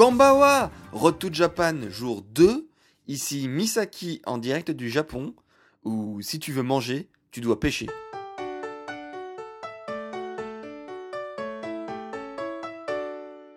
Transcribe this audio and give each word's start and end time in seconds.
Kambawa 0.00 0.70
Road 0.92 1.18
to 1.18 1.28
Japan 1.30 1.90
jour 1.90 2.22
2. 2.32 2.66
Ici 3.06 3.48
Misaki 3.48 4.22
en 4.24 4.38
direct 4.38 4.70
du 4.70 4.88
Japon. 4.88 5.34
Où 5.84 6.22
si 6.22 6.38
tu 6.38 6.52
veux 6.52 6.62
manger, 6.62 7.10
tu 7.30 7.42
dois 7.42 7.60
pêcher. 7.60 7.86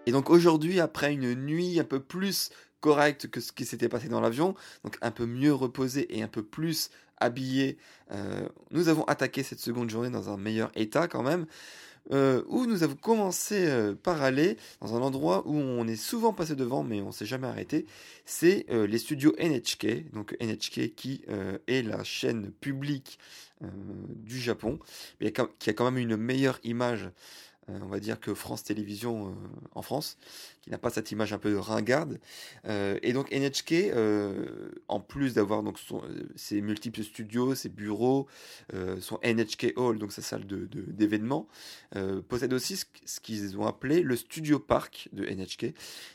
Et 0.05 0.11
donc 0.11 0.29
aujourd'hui, 0.29 0.81
après 0.81 1.13
une 1.13 1.33
nuit 1.33 1.79
un 1.79 1.85
peu 1.85 2.01
plus 2.01 2.49
correcte 2.81 3.29
que 3.29 3.39
ce 3.39 3.53
qui 3.53 3.63
s'était 3.63 3.87
passé 3.87 4.09
dans 4.09 4.19
l'avion, 4.19 4.53
donc 4.83 4.97
un 5.01 5.11
peu 5.11 5.25
mieux 5.25 5.53
reposé 5.53 6.13
et 6.17 6.23
un 6.23 6.27
peu 6.27 6.43
plus 6.43 6.89
habillé, 7.21 7.77
euh, 8.11 8.49
nous 8.71 8.89
avons 8.89 9.05
attaqué 9.05 9.43
cette 9.43 9.61
seconde 9.61 9.89
journée 9.89 10.09
dans 10.09 10.29
un 10.29 10.35
meilleur 10.35 10.73
état 10.75 11.07
quand 11.07 11.23
même. 11.23 11.45
Euh, 12.11 12.43
où 12.47 12.65
nous 12.65 12.83
avons 12.83 12.95
commencé 12.95 13.65
euh, 13.65 13.95
par 13.95 14.21
aller 14.21 14.57
dans 14.81 14.93
un 14.95 15.01
endroit 15.01 15.47
où 15.47 15.55
on 15.55 15.87
est 15.87 15.95
souvent 15.95 16.33
passé 16.33 16.55
devant, 16.55 16.83
mais 16.83 17.01
on 17.01 17.13
s'est 17.13 17.25
jamais 17.25 17.47
arrêté. 17.47 17.85
C'est 18.25 18.65
euh, 18.69 18.85
les 18.85 18.97
studios 18.97 19.33
NHK, 19.39 20.11
donc 20.11 20.35
NHK 20.41 20.93
qui 20.95 21.21
est 21.67 21.81
la 21.81 22.03
chaîne 22.03 22.51
publique 22.51 23.19
du 23.61 24.39
Japon, 24.39 24.77
mais 25.21 25.31
qui 25.31 25.69
a 25.69 25.73
quand 25.73 25.89
même 25.89 25.97
une 25.97 26.17
meilleure 26.17 26.59
image 26.65 27.09
euh, 27.69 27.79
on 27.81 27.87
va 27.87 27.99
dire 27.99 28.19
que 28.19 28.33
France 28.33 28.63
Télévisions 28.63 29.29
euh, 29.29 29.31
en 29.73 29.81
France, 29.81 30.17
qui 30.61 30.69
n'a 30.69 30.77
pas 30.77 30.89
cette 30.89 31.11
image 31.11 31.33
un 31.33 31.37
peu 31.37 31.57
ringarde. 31.57 32.19
Euh, 32.65 32.97
et 33.01 33.13
donc 33.13 33.31
NHK, 33.31 33.93
en 34.87 34.99
plus 34.99 35.33
d'avoir 35.33 35.63
donc 35.63 35.79
ses 36.35 36.61
multiples 36.61 37.03
studios, 37.03 37.55
ses 37.55 37.69
bureaux, 37.69 38.27
son 38.99 39.19
NHK 39.23 39.73
Hall, 39.75 39.99
donc 39.99 40.11
sa 40.11 40.21
salle 40.21 40.45
d'événements, 40.45 41.47
de, 41.95 42.19
possède 42.21 42.53
aussi 42.53 42.77
ce, 42.77 43.19
qu'ils 43.19 43.57
ont 43.57 43.65
appelé 43.65 44.01
le 44.01 44.15
Studio 44.15 44.59
Park 44.59 45.09
de 45.13 45.25
NHK, 45.25 45.73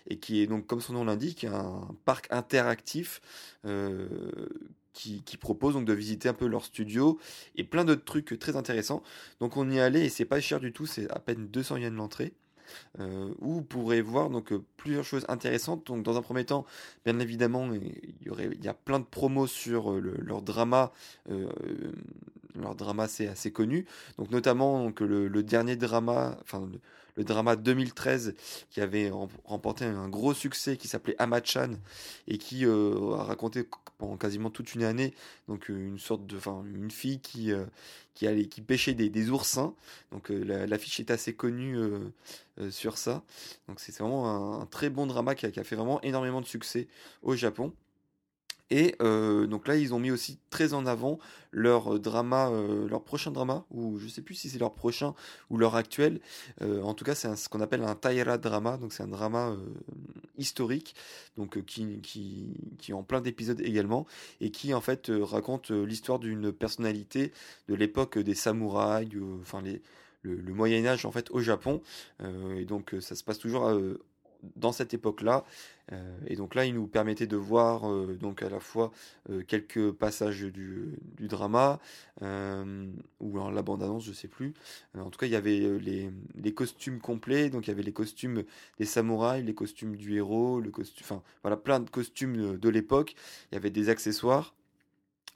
et 0.09 0.19
qui 0.19 0.43
est 0.43 0.47
donc, 0.47 0.67
comme 0.67 0.81
son 0.81 0.95
nom 0.95 1.05
l'indique, 1.05 1.45
un 1.45 1.89
parc 2.05 2.27
interactif 2.31 3.21
qui, 4.99 5.37
propose 5.37 5.75
donc 5.75 5.85
de 5.85 5.93
visiter 5.93 6.29
un 6.29 6.35
peu 6.35 6.47
leur 6.47 6.65
studio 6.65 7.19
et 7.57 7.65
plein 7.65 7.85
d'autres 7.85 8.05
trucs 8.05 8.39
très 8.39 8.57
intéressants. 8.57 9.03
Donc 9.41 9.57
on 9.57 9.71
y 9.71 9.79
allait 9.79 10.07
et 10.07 10.09
c'est 10.09 10.25
pas 10.25 10.41
cher 10.41 10.61
du 10.61 10.73
tout, 10.73 10.87
c'est 10.87 11.11
à 11.11 11.19
peine 11.21 11.47
200 11.49 11.77
yens 11.79 11.95
l'entrée. 11.95 12.33
Euh, 13.01 13.33
où 13.39 13.55
vous 13.55 13.63
pourrez 13.63 14.03
voir 14.03 14.29
donc 14.29 14.53
euh, 14.53 14.63
plusieurs 14.77 15.05
choses 15.05 15.25
intéressantes. 15.29 15.87
Donc 15.87 16.03
dans 16.03 16.19
un 16.19 16.23
premier 16.23 16.45
temps, 16.45 16.67
bien 17.07 17.19
évidemment, 17.19 17.73
il 17.73 18.27
y 18.27 18.29
aurait 18.29 18.51
il 18.53 18.63
y 18.63 18.69
a 18.69 18.75
plein 18.75 18.99
de 18.99 19.07
promos 19.07 19.47
sur 19.47 19.93
euh, 19.93 20.01
leur 20.01 20.43
drama. 20.43 20.93
leur 22.55 22.75
drama 22.75 23.09
c'est 23.09 23.29
assez 23.29 23.53
connu. 23.53 23.87
Donc 24.19 24.31
notamment 24.31 24.85
donc, 24.85 25.01
le, 25.01 25.43
dernier 25.43 25.77
drama, 25.77 26.37
enfin 26.43 26.69
le 27.19 27.25
drama 27.25 27.57
2013 27.57 28.35
qui 28.71 28.81
avait 28.81 29.11
remporté 29.45 29.85
un 29.85 30.09
gros 30.09 30.33
succès 30.33 30.77
qui 30.77 30.87
s'appelait 30.89 31.17
Amachan 31.19 31.73
et 32.29 32.39
qui 32.39 32.65
euh, 32.65 33.17
a 33.17 33.25
raconté 33.25 33.69
pendant 33.99 34.17
quasiment 34.17 34.51
toute 34.51 34.75
une 34.77 34.85
année 34.85 35.13
donc 35.49 35.69
euh, 35.69 35.75
une 35.75 35.99
sorte 35.99 36.27
de 36.27 36.39
fille 36.89 37.19
qui 37.19 37.53
euh, 37.53 37.65
qui 38.15 38.49
qui 38.49 38.61
pêchait 38.63 38.95
des, 38.95 39.31
oursins. 39.31 39.75
Donc 40.11 40.31
l'affiche 40.31 40.99
est 40.99 41.13
assez 41.13 41.35
connue 41.35 41.79
sur 42.69 42.99
ça. 42.99 43.23
Donc 43.69 43.79
c'est 43.79 43.97
vraiment 43.97 44.61
un, 44.61 44.67
très 44.67 44.91
bon 44.91 45.07
drama 45.07 45.37
qui 45.37 45.47
a 45.47 45.65
fait 45.65 45.77
vraiment 45.77 46.01
énormément 46.03 46.41
de 46.41 46.47
succès 46.47 46.89
au 47.23 47.37
Japon 47.37 47.73
et 48.71 48.97
euh, 49.01 49.47
donc 49.47 49.67
là, 49.67 49.77
ils 49.77 49.95
ont 49.95 49.99
mis 49.99 50.11
aussi 50.11 50.39
très 50.51 50.75
en 50.75 50.85
avant 50.87 51.19
leur 51.53 51.95
euh, 51.95 51.99
drama, 51.99 52.51
euh, 52.51 52.87
leur 52.89 53.03
prochain 53.03 53.31
drama, 53.31 53.65
ou 53.71 53.99
je 53.99 54.09
sais 54.09 54.21
plus 54.21 54.35
si 54.35 54.51
c'est 54.51 54.59
leur 54.59 54.75
prochain 54.75 55.15
ou 55.49 55.57
leur 55.57 55.75
actuel. 55.75 56.21
en 56.61 56.95
tout 56.95 57.05
cas, 57.05 57.15
c'est 57.15 57.35
ce 57.37 57.49
qu'on 57.49 57.61
appelle 57.61 57.83
un 57.83 57.95
Taira 57.95 58.37
drama, 58.39 58.77
donc 58.77 58.93
c'est 58.93 59.03
un 59.03 59.09
drama 59.09 59.57
historique, 60.37 60.95
donc 61.37 61.65
qui, 61.65 62.01
qui, 62.01 62.55
qui 62.79 62.91
est 62.91 62.95
en 62.95 63.03
plein 63.03 63.21
d'épisodes 63.21 63.61
également, 63.61 64.07
et 64.41 64.51
qui 64.51 64.75
en 64.75 64.81
fait 64.81 65.11
raconte 65.11 65.71
l'histoire 65.71 66.19
d'une 66.19 66.53
personnalité 66.53 67.33
de 67.69 67.75
l'époque 67.75 68.19
des 68.19 68.35
samouraïs, 68.35 69.09
enfin 69.41 69.63
le, 70.23 70.53
Moyen 70.53 70.85
Âge 70.87 71.07
en 71.07 71.13
fait 71.13 71.31
au 71.31 71.41
Japon. 71.41 71.81
et 72.57 72.65
donc 72.65 72.95
ça 73.01 73.15
se 73.15 73.25
passe 73.25 73.39
toujours 73.39 73.71
dans 74.57 74.73
cette 74.73 74.95
époque-là. 74.95 75.45
Euh, 75.93 76.19
et 76.27 76.37
donc 76.37 76.55
là, 76.55 76.65
il 76.67 76.75
nous 76.75 76.87
permettait 76.87 77.27
de 77.27 77.37
voir 77.37 77.91
euh, 77.91 78.17
donc 78.21 78.43
à 78.43 78.49
la 78.49 78.61
fois 78.61 78.93
euh, 79.31 79.43
quelques 79.47 79.93
passages 79.93 80.43
du, 80.43 80.99
du 81.17 81.29
drama 81.29 81.81
ou 83.21 83.39
la 83.51 83.63
bande-annonce, 83.63 84.05
je 84.05 84.13
sais 84.13 84.29
plus. 84.29 84.55
en 84.97 85.11
tout 85.11 85.19
cas, 85.19 85.27
il 85.27 85.33
y 85.33 85.37
avait 85.37 85.79
les, 85.79 86.11
les, 86.35 86.53
costumes 86.53 87.01
complets. 87.01 87.49
Donc 87.49 87.67
il 87.67 87.71
y 87.71 87.73
avait 87.73 87.83
les 87.83 87.93
costumes 87.93 88.43
des 88.79 88.85
samouraïs, 88.85 89.45
les 89.45 89.55
costumes 89.55 89.97
du 89.97 90.17
héros, 90.17 90.61
le 90.61 90.71
costume, 90.71 91.05
enfin 91.05 91.23
voilà, 91.43 91.57
plein 91.57 91.81
de 91.81 91.89
costumes 91.89 92.59
de 92.59 92.69
l'époque. 92.69 93.15
Il 93.51 93.55
y 93.55 93.59
avait 93.59 93.71
des 93.71 93.89
accessoires. 93.89 94.55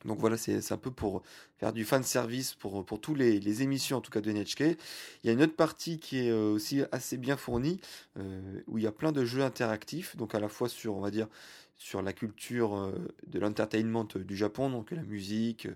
Donc 0.05 0.19
voilà, 0.19 0.37
c'est 0.37 0.73
un 0.73 0.77
peu 0.77 0.91
pour 0.91 1.23
faire 1.59 1.73
du 1.73 1.85
fan 1.85 2.03
service 2.03 2.55
pour, 2.55 2.85
pour 2.85 3.01
tous 3.01 3.15
les, 3.15 3.39
les, 3.39 3.63
émissions 3.63 3.99
en 3.99 4.01
tout 4.01 4.11
cas 4.11 4.21
de 4.21 4.33
NHK. 4.33 4.61
Il 4.61 4.77
y 5.25 5.29
a 5.31 5.33
une 5.33 5.43
autre 5.43 5.55
partie 5.55 5.99
qui 5.99 6.27
est 6.27 6.31
euh, 6.31 6.53
aussi 6.53 6.83
assez 6.91 7.17
bien 7.17 7.37
fournie, 7.37 7.81
euh, 8.19 8.41
où 8.67 8.79
il 8.79 8.85
y 8.85 8.87
a 8.87 8.93
plein 8.93 9.13
de 9.13 9.25
jeux 9.25 9.43
interactifs, 9.43 10.17
donc 10.17 10.35
à 10.35 10.41
la 10.41 10.49
fois 10.49 10.69
sur, 10.69 10.97
on 10.97 11.01
va 11.01 11.11
dire, 11.11 11.29
sur 11.77 12.03
la 12.03 12.13
culture 12.13 12.77
euh, 12.77 12.93
de 13.27 13.39
l'entertainment 13.39 14.07
du 14.15 14.37
Japon, 14.37 14.71
donc 14.71 14.91
la 14.91 15.03
musique, 15.03 15.69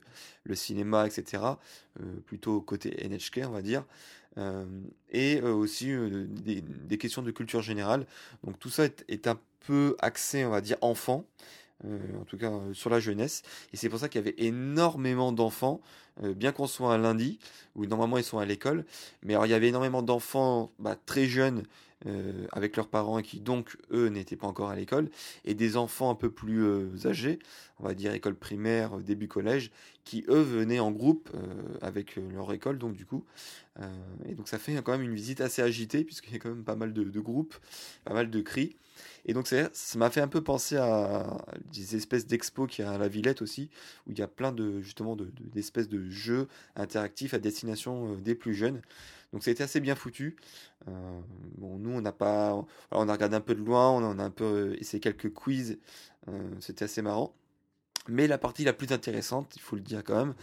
le 0.44 0.54
cinéma, 0.54 1.06
etc. 1.06 1.42
plutôt 2.26 2.60
côté 2.60 3.08
NHK, 3.08 3.42
on 3.46 3.50
va 3.50 3.62
dire. 3.62 3.84
et 5.10 5.40
aussi 5.40 5.92
des, 6.28 6.98
questions 6.98 7.22
de 7.22 7.30
culture 7.30 7.62
générale. 7.62 8.06
Donc 8.44 8.58
tout 8.58 8.68
ça 8.68 8.84
est 9.08 9.26
un 9.26 9.38
peu 9.60 9.96
axé, 9.98 10.44
on 10.44 10.50
va 10.50 10.60
dire, 10.60 10.76
enfant. 10.80 11.24
Euh, 11.84 11.98
en 12.18 12.24
tout 12.24 12.38
cas 12.38 12.50
euh, 12.50 12.72
sur 12.72 12.88
la 12.88 13.00
jeunesse. 13.00 13.42
Et 13.72 13.76
c'est 13.76 13.90
pour 13.90 13.98
ça 13.98 14.08
qu'il 14.08 14.20
y 14.20 14.24
avait 14.24 14.34
énormément 14.38 15.30
d'enfants, 15.30 15.80
euh, 16.22 16.32
bien 16.32 16.50
qu'on 16.52 16.66
soit 16.66 16.92
un 16.92 16.98
lundi, 16.98 17.38
où 17.74 17.84
normalement 17.84 18.16
ils 18.16 18.24
sont 18.24 18.38
à 18.38 18.46
l'école. 18.46 18.86
Mais 19.22 19.34
alors 19.34 19.46
il 19.46 19.50
y 19.50 19.54
avait 19.54 19.68
énormément 19.68 20.02
d'enfants 20.02 20.72
bah, 20.78 20.96
très 21.06 21.26
jeunes 21.26 21.64
avec 22.52 22.76
leurs 22.76 22.88
parents 22.88 23.18
et 23.18 23.22
qui 23.22 23.40
donc 23.40 23.78
eux 23.90 24.08
n'étaient 24.08 24.36
pas 24.36 24.46
encore 24.46 24.68
à 24.68 24.76
l'école, 24.76 25.08
et 25.44 25.54
des 25.54 25.78
enfants 25.78 26.10
un 26.10 26.14
peu 26.14 26.30
plus 26.30 26.64
âgés, 27.06 27.38
on 27.80 27.84
va 27.84 27.94
dire 27.94 28.12
école 28.12 28.36
primaire, 28.36 28.98
début 28.98 29.28
collège, 29.28 29.72
qui 30.04 30.22
eux 30.28 30.42
venaient 30.42 30.78
en 30.78 30.92
groupe 30.92 31.30
avec 31.80 32.16
leur 32.16 32.52
école, 32.52 32.78
donc 32.78 32.94
du 32.94 33.06
coup. 33.06 33.24
et 34.26 34.34
donc 34.34 34.46
ça 34.46 34.58
fait 34.58 34.74
quand 34.84 34.92
même 34.92 35.02
une 35.02 35.14
visite 35.14 35.40
assez 35.40 35.62
agitée, 35.62 36.04
puisqu'il 36.04 36.34
y 36.34 36.36
a 36.36 36.38
quand 36.38 36.50
même 36.50 36.64
pas 36.64 36.76
mal 36.76 36.92
de, 36.92 37.02
de 37.02 37.20
groupes, 37.20 37.56
pas 38.04 38.12
mal 38.12 38.30
de 38.30 38.40
cris. 38.40 38.76
Et 39.26 39.34
donc 39.34 39.48
ça 39.48 39.68
m'a 39.98 40.08
fait 40.08 40.20
un 40.20 40.28
peu 40.28 40.40
penser 40.40 40.76
à 40.76 41.44
des 41.72 41.96
espèces 41.96 42.26
d'expos 42.26 42.68
qu'il 42.70 42.84
y 42.84 42.88
a 42.88 42.92
à 42.92 42.98
la 42.98 43.08
Villette 43.08 43.42
aussi, 43.42 43.70
où 44.06 44.12
il 44.12 44.18
y 44.18 44.22
a 44.22 44.28
plein 44.28 44.52
de 44.52 44.80
justement 44.80 45.16
d'espèces 45.16 45.88
de, 45.88 46.08
jeux 46.08 46.46
interactifs 46.76 47.34
à 47.34 47.38
destination 47.38 48.12
euh, 48.12 48.16
des 48.16 48.36
plus 48.36 48.54
jeunes. 48.54 48.80
Donc 49.32 49.42
ça 49.42 49.50
a 49.50 49.52
été 49.52 49.64
assez 49.64 49.80
bien 49.80 49.96
foutu. 49.96 50.36
Euh, 50.88 51.20
nous 51.58 51.90
on 51.90 52.00
n'a 52.00 52.12
pas, 52.12 52.64
on 52.92 53.08
a 53.08 53.12
regardé 53.12 53.34
un 53.34 53.40
peu 53.40 53.56
de 53.56 53.62
loin, 53.62 53.90
on 53.90 54.18
a 54.18 54.22
un 54.22 54.30
peu 54.30 54.44
euh, 54.44 54.80
essayé 54.80 55.00
quelques 55.00 55.32
quiz, 55.32 55.78
c'était 56.60 56.84
assez 56.84 57.02
marrant. 57.02 57.34
Mais 58.08 58.26
la 58.26 58.38
partie 58.38 58.64
la 58.64 58.72
plus 58.72 58.92
intéressante, 58.92 59.52
il 59.56 59.62
faut 59.62 59.76
le 59.76 59.82
dire 59.82 60.02
quand 60.04 60.16
même, 60.16 60.34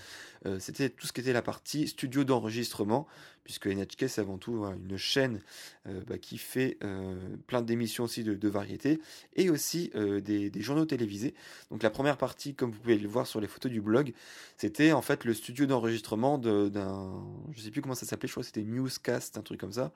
euh, 0.45 0.59
c'était 0.59 0.89
tout 0.89 1.07
ce 1.07 1.13
qui 1.13 1.21
était 1.21 1.33
la 1.33 1.41
partie 1.41 1.87
studio 1.87 2.23
d'enregistrement, 2.23 3.07
puisque 3.43 3.67
NHK 3.67 4.09
c'est 4.09 4.21
avant 4.21 4.37
tout 4.37 4.63
une 4.63 4.97
chaîne 4.97 5.41
euh, 5.87 6.01
bah, 6.07 6.17
qui 6.17 6.37
fait 6.37 6.77
euh, 6.83 7.15
plein 7.47 7.61
d'émissions 7.61 8.05
aussi 8.05 8.23
de, 8.23 8.33
de 8.33 8.49
variété, 8.49 8.99
et 9.35 9.49
aussi 9.49 9.91
des, 10.23 10.51
journaux 10.61 10.85
télévisés. 10.85 11.33
Donc 11.71 11.83
la 11.83 11.89
première 11.89 12.17
partie, 12.17 12.55
comme 12.55 12.71
vous 12.71 12.79
pouvez 12.79 12.97
le 12.97 13.07
voir 13.07 13.27
sur 13.27 13.39
les 13.39 13.47
photos 13.47 13.71
du 13.71 13.81
blog, 13.81 14.13
c'était 14.57 14.91
en 14.91 15.01
fait 15.01 15.23
le 15.25 15.33
studio 15.33 15.65
d'enregistrement 15.65 16.37
d'un, 16.37 17.23
je 17.51 17.61
sais 17.61 17.71
plus 17.71 17.81
comment 17.81 17.95
ça 17.95 18.05
s'appelait, 18.05 18.27
je 18.27 18.33
crois 18.33 18.43
que 18.43 18.47
c'était 18.47 18.63
Newscast, 18.63 19.37
un 19.37 19.41
truc 19.41 19.59
comme 19.59 19.73
ça. 19.73 19.91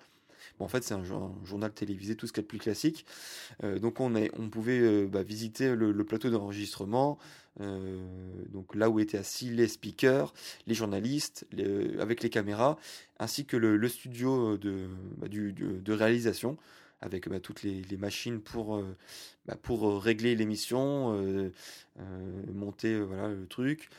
Bon, 0.59 0.65
en 0.65 0.67
fait, 0.69 0.83
c'est 0.83 0.93
un, 0.93 1.03
journal 1.43 1.71
télévisé, 1.73 2.15
tout 2.15 2.25
ce 2.25 2.33
qui 2.33 2.39
est 2.39 2.43
plus 2.43 2.57
classique. 2.57 3.05
donc, 3.63 3.99
on, 3.99 4.15
est, 4.15 4.31
on 4.37 4.49
pouvait 4.49 5.05
bah, 5.05 5.21
visiter 5.23 5.75
le, 5.75 6.03
plateau 6.03 6.29
d'enregistrement, 6.29 7.17
donc 7.59 8.75
là 8.75 8.89
où 8.89 8.99
étaient 8.99 9.17
assis 9.17 9.49
les 9.49 9.67
speakers, 9.67 10.33
les 10.67 10.73
journalistes, 10.73 11.47
avec 11.99 12.21
les 12.21 12.29
caméras, 12.29 12.77
ainsi 13.19 13.45
que 13.45 13.57
le, 13.57 13.87
studio 13.87 14.57
de, 14.57 14.87
bah, 15.17 15.27
de 15.27 15.93
réalisation 15.93 16.57
avec 17.01 17.29
bah, 17.29 17.39
toutes 17.39 17.63
les, 17.63 17.97
machines 17.97 18.41
pour, 18.41 18.77
euh, 18.77 18.95
bah, 19.45 19.57
euh, 19.69 19.97
régler 19.97 20.35
l'émission, 20.35 21.13
euh, 21.13 21.51
monter 22.53 22.93
le 22.93 23.45
truc. 23.47 23.89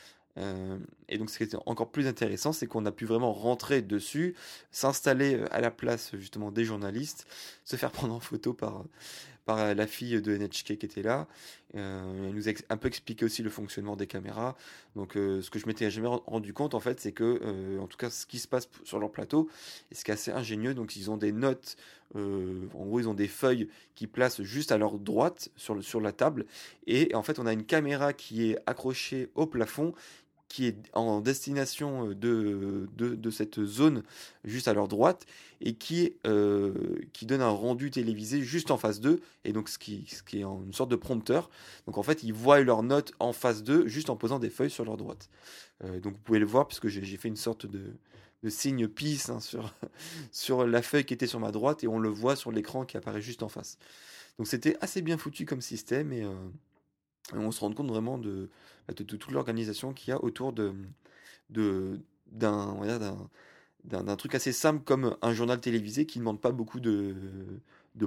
et 1.09 1.17
donc, 1.17 1.29
ce 1.29 1.37
qui 1.37 1.43
était 1.43 1.57
encore 1.65 1.91
plus 1.91 2.07
intéressant, 2.07 2.53
c'est 2.53 2.65
qu'on 2.65 2.85
a 2.85 2.91
pu 2.91 3.05
vraiment 3.05 3.33
rentrer 3.33 3.81
dessus, 3.81 4.35
s'installer 4.71 5.43
à 5.51 5.59
la 5.59 5.71
place 5.71 6.15
justement 6.15 6.51
des 6.51 6.63
journalistes, 6.63 7.27
se 7.65 7.75
faire 7.75 7.91
prendre 7.99 8.13
en 8.13 8.19
photo 8.19 8.53
par, 8.53 8.85
par 9.49 9.73
la 9.73 9.87
fille 9.87 10.21
de 10.21 10.37
NHK 10.37 10.77
qui 10.77 10.85
était 10.85 11.01
là. 11.01 11.27
Euh, 11.73 12.27
elle 12.27 12.35
nous 12.35 12.49
a 12.49 12.51
un 12.69 12.77
peu 12.77 12.87
expliqué 12.87 13.25
aussi 13.25 13.41
le 13.41 13.49
fonctionnement 13.49 13.95
des 13.95 14.05
caméras. 14.05 14.55
Donc, 14.95 15.17
euh, 15.17 15.41
ce 15.41 15.49
que 15.49 15.57
je 15.57 15.65
m'étais 15.65 15.89
jamais 15.89 16.07
rendu 16.07 16.53
compte, 16.53 16.75
en 16.75 16.79
fait, 16.79 16.99
c'est 16.99 17.13
que, 17.13 17.41
euh, 17.43 17.79
en 17.79 17.87
tout 17.87 17.97
cas, 17.97 18.11
ce 18.11 18.27
qui 18.27 18.37
se 18.37 18.47
passe 18.47 18.69
sur 18.83 18.99
leur 18.99 19.11
plateau, 19.11 19.49
et 19.91 19.95
ce 19.95 20.03
qui 20.03 20.11
est 20.11 20.13
assez 20.13 20.29
ingénieux, 20.29 20.75
donc 20.75 20.95
ils 20.95 21.09
ont 21.09 21.17
des 21.17 21.31
notes, 21.31 21.77
en 22.13 22.85
gros, 22.85 22.99
ils 22.99 23.09
ont 23.09 23.15
des 23.15 23.27
feuilles 23.27 23.69
qui 23.95 24.05
placent 24.05 24.43
juste 24.43 24.71
à 24.71 24.77
leur 24.77 24.99
droite 24.99 25.49
sur, 25.55 25.73
le, 25.73 25.81
sur 25.81 25.99
la 25.99 26.11
table. 26.11 26.45
Et 26.85 27.15
en 27.15 27.23
fait, 27.23 27.39
on 27.39 27.47
a 27.47 27.53
une 27.53 27.65
caméra 27.65 28.13
qui 28.13 28.51
est 28.51 28.57
accrochée 28.67 29.29
au 29.33 29.47
plafond 29.47 29.95
qui 30.49 30.65
est 30.65 30.75
en 30.93 31.21
destination 31.21 32.07
de, 32.07 32.89
de, 32.97 33.29
cette 33.29 33.63
zone 33.63 34.03
juste 34.43 34.67
à 34.67 34.73
leur 34.73 34.87
droite 34.87 35.27
et 35.61 35.75
qui, 35.75 36.15
euh, 36.25 36.73
qui 37.13 37.27
donne 37.27 37.41
un 37.41 37.49
rendu 37.49 37.91
télévisé 37.91 38.41
juste 38.41 38.71
en 38.71 38.77
face 38.77 38.99
d'eux 38.99 39.21
et 39.45 39.53
donc 39.53 39.69
ce 39.69 39.77
qui, 39.77 40.07
est 40.33 40.41
une 40.41 40.73
sorte 40.73 40.89
de 40.89 40.95
prompteur. 40.95 41.51
Donc 41.85 41.99
en 41.99 42.03
fait, 42.03 42.23
ils 42.23 42.33
voient 42.33 42.59
leurs 42.61 42.81
notes 42.81 43.13
en 43.19 43.31
face 43.31 43.63
d'eux 43.63 43.87
juste 43.87 44.09
en 44.09 44.15
posant 44.15 44.39
des 44.39 44.49
feuilles 44.49 44.71
sur 44.71 44.83
leur 44.83 44.97
droite. 44.97 45.29
Euh, 45.83 45.99
donc 45.99 46.13
vous 46.13 46.21
pouvez 46.23 46.39
le 46.39 46.47
voir 46.47 46.67
puisque 46.67 46.87
j'ai 46.87 47.17
fait 47.17 47.27
une 47.27 47.35
sorte 47.35 47.67
de, 47.67 47.93
signe 48.49 48.87
peace 48.87 49.29
hein, 49.29 49.39
sur, 50.31 50.65
la 50.65 50.81
feuille 50.81 51.05
qui 51.05 51.13
était 51.13 51.27
sur 51.27 51.39
ma 51.39 51.51
droite 51.51 51.83
et 51.83 51.87
on 51.87 51.99
le 51.99 52.09
voit 52.09 52.35
sur 52.35 52.51
l'écran 52.51 52.85
qui 52.85 52.97
apparaît 52.97 53.21
juste 53.21 53.43
en 53.43 53.49
face. 53.49 53.77
Donc 54.39 54.47
c'était 54.47 54.77
assez 54.81 55.03
bien 55.03 55.17
foutu 55.19 55.45
comme 55.45 55.61
système 55.61 56.11
et, 56.11 56.23
euh, 56.23 56.33
on 57.33 57.51
se 57.51 57.59
rend 57.59 57.71
compte 57.73 57.89
vraiment 57.89 58.17
de, 58.17 58.49
bah, 58.87 58.93
de, 58.95 59.03
toute 59.03 59.31
l'organisation 59.31 59.93
qu'il 59.93 60.09
y 60.09 60.11
a 60.11 60.23
autour 60.23 60.53
de 60.53 60.73
d'un 63.83 64.15
truc 64.17 64.35
assez 64.35 64.51
simple 64.51 64.83
comme 64.83 65.15
un 65.21 65.33
journal 65.33 65.59
télévisé 65.59 66.05
qui 66.05 66.19
ne 66.19 66.23
demande 66.23 66.41
pas 66.41 66.51
beaucoup 66.51 66.79
de, 66.79 67.15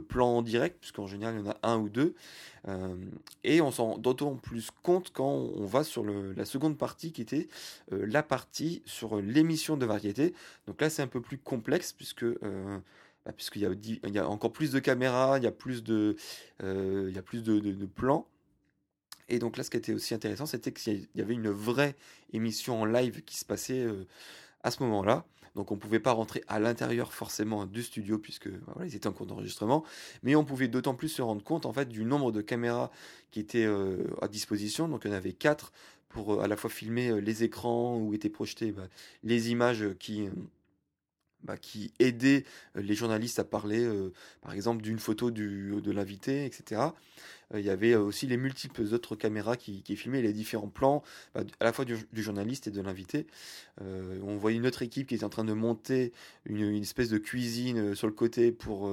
plans 0.08 0.42
directs, 0.42 0.76
puisqu'en 0.80 1.06
général 1.06 1.34
il 1.34 1.44
y 1.44 1.48
en 1.48 1.50
a 1.50 1.58
un 1.62 1.78
ou 1.78 1.88
deux. 1.88 2.14
Euh, 2.68 2.96
et 3.44 3.60
on 3.60 3.70
s'en 3.70 3.98
d'autant 3.98 4.36
plus 4.36 4.70
compte 4.82 5.12
quand 5.12 5.28
on 5.28 5.66
va 5.66 5.84
sur 5.84 6.04
la 6.04 6.44
seconde 6.44 6.78
partie 6.78 7.12
qui 7.12 7.20
était 7.20 7.48
euh, 7.92 8.06
la 8.06 8.22
partie 8.22 8.82
sur 8.86 9.20
l'émission 9.20 9.76
de 9.76 9.84
variété. 9.84 10.34
Donc 10.66 10.80
là 10.80 10.88
c'est 10.88 11.02
un 11.02 11.08
peu 11.08 11.20
plus 11.20 11.36
complexe 11.36 11.92
puisque 11.92 12.22
euh, 12.22 12.78
bah, 13.26 13.32
puisqu'il 13.32 13.62
y 13.62 14.18
a, 14.18 14.28
encore 14.28 14.52
plus 14.52 14.72
de 14.72 14.78
caméras, 14.78 15.38
il 15.38 15.44
y 15.44 15.46
a 15.46 15.52
plus 15.52 15.82
de, 15.82 16.16
il 16.62 17.12
y 17.12 17.18
a 17.18 17.22
plus 17.22 17.42
de 17.42 17.86
plans. 17.86 18.26
Et 19.28 19.38
donc 19.38 19.56
là, 19.56 19.64
ce 19.64 19.70
qui 19.70 19.76
était 19.76 19.92
aussi 19.92 20.14
intéressant, 20.14 20.46
c'était 20.46 20.72
qu'il 20.72 21.08
y 21.14 21.20
avait 21.20 21.34
une 21.34 21.50
vraie 21.50 21.96
émission 22.32 22.80
en 22.80 22.84
live 22.84 23.22
qui 23.22 23.36
se 23.36 23.44
passait 23.44 23.86
à 24.62 24.70
ce 24.70 24.82
moment-là. 24.82 25.24
Donc 25.54 25.70
on 25.70 25.74
ne 25.74 25.80
pouvait 25.80 26.00
pas 26.00 26.12
rentrer 26.12 26.42
à 26.48 26.58
l'intérieur 26.58 27.12
forcément 27.12 27.66
du 27.66 27.82
studio 27.82 28.18
puisque 28.18 28.48
bah, 28.48 28.74
ils 28.84 28.96
étaient 28.96 29.06
en 29.06 29.12
cours 29.12 29.26
d'enregistrement, 29.26 29.84
mais 30.22 30.34
on 30.34 30.44
pouvait 30.44 30.68
d'autant 30.68 30.94
plus 30.94 31.08
se 31.08 31.20
rendre 31.20 31.44
compte 31.44 31.66
en 31.66 31.72
fait 31.74 31.88
du 31.88 32.04
nombre 32.04 32.32
de 32.32 32.40
caméras 32.40 32.90
qui 33.30 33.40
étaient 33.40 33.68
à 34.22 34.28
disposition. 34.28 34.88
Donc 34.88 35.02
il 35.04 35.10
y 35.10 35.14
en 35.14 35.16
avait 35.16 35.34
quatre 35.34 35.72
pour 36.08 36.42
à 36.42 36.48
la 36.48 36.56
fois 36.56 36.70
filmer 36.70 37.20
les 37.20 37.44
écrans 37.44 37.98
où 37.98 38.14
étaient 38.14 38.30
projetées 38.30 38.72
bah, 38.72 38.88
les 39.24 39.50
images 39.50 39.84
qui 39.98 40.28
bah, 41.44 41.56
qui 41.56 41.92
aidaient 41.98 42.44
les 42.74 42.94
journalistes 42.94 43.38
à 43.38 43.44
parler, 43.44 43.88
par 44.42 44.52
exemple, 44.52 44.82
d'une 44.82 44.98
photo 44.98 45.30
de 45.30 45.90
l'invité, 45.90 46.44
etc. 46.44 46.82
il 47.54 47.60
y 47.60 47.70
avait 47.70 47.94
aussi 47.94 48.26
les 48.26 48.36
multiples 48.36 48.82
autres 48.94 49.16
caméras 49.16 49.56
qui, 49.56 49.82
filmaient 49.96 50.22
les 50.22 50.32
différents 50.32 50.68
plans, 50.68 51.02
bah, 51.34 51.42
à 51.60 51.64
la 51.64 51.72
fois 51.72 51.84
du, 51.84 51.96
journaliste 52.14 52.66
et 52.66 52.70
de 52.70 52.80
l'invité. 52.80 53.26
on 53.80 54.36
voyait 54.36 54.58
une 54.58 54.66
autre 54.66 54.82
équipe 54.82 55.08
qui 55.08 55.14
était 55.14 55.24
en 55.24 55.30
train 55.30 55.44
de 55.44 55.52
monter 55.52 56.12
une, 56.44 56.62
une 56.62 56.82
espèce 56.82 57.08
de 57.08 57.18
cuisine 57.18 57.94
sur 57.94 58.06
le 58.06 58.12
côté 58.12 58.52
pour, 58.52 58.90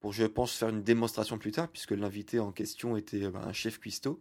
pour, 0.00 0.12
je 0.12 0.24
pense, 0.24 0.52
faire 0.52 0.68
une 0.68 0.82
démonstration 0.82 1.38
plus 1.38 1.52
tard, 1.52 1.68
puisque 1.68 1.92
l'invité 1.92 2.40
en 2.40 2.52
question 2.52 2.96
était 2.96 3.28
bah, 3.28 3.42
un 3.46 3.52
chef 3.52 3.78
cuistot. 3.78 4.20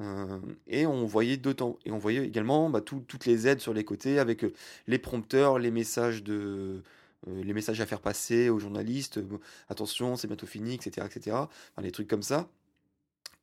Euh, 0.00 0.38
et 0.66 0.86
on 0.86 1.06
voyait 1.06 1.36
d'autant 1.38 1.78
et 1.86 1.90
on 1.90 1.98
voyait 1.98 2.24
également 2.24 2.68
bah, 2.68 2.80
toutes 2.82 3.24
les 3.24 3.48
aides 3.48 3.60
sur 3.60 3.72
les 3.72 3.84
côtés 3.84 4.18
avec 4.18 4.44
euh, 4.44 4.52
les 4.86 4.98
prompteurs, 4.98 5.58
les 5.58 5.70
messages 5.70 6.22
de 6.22 6.82
euh, 7.28 7.42
les 7.42 7.54
messages 7.54 7.80
à 7.80 7.86
faire 7.86 8.00
passer 8.00 8.50
aux 8.50 8.58
journalistes, 8.58 9.20
attention 9.68 10.16
c'est 10.16 10.28
bientôt 10.28 10.46
fini, 10.46 10.74
etc., 10.74 11.06
etc. 11.10 11.36
Les 11.82 11.92
trucs 11.92 12.08
comme 12.08 12.22
ça. 12.22 12.48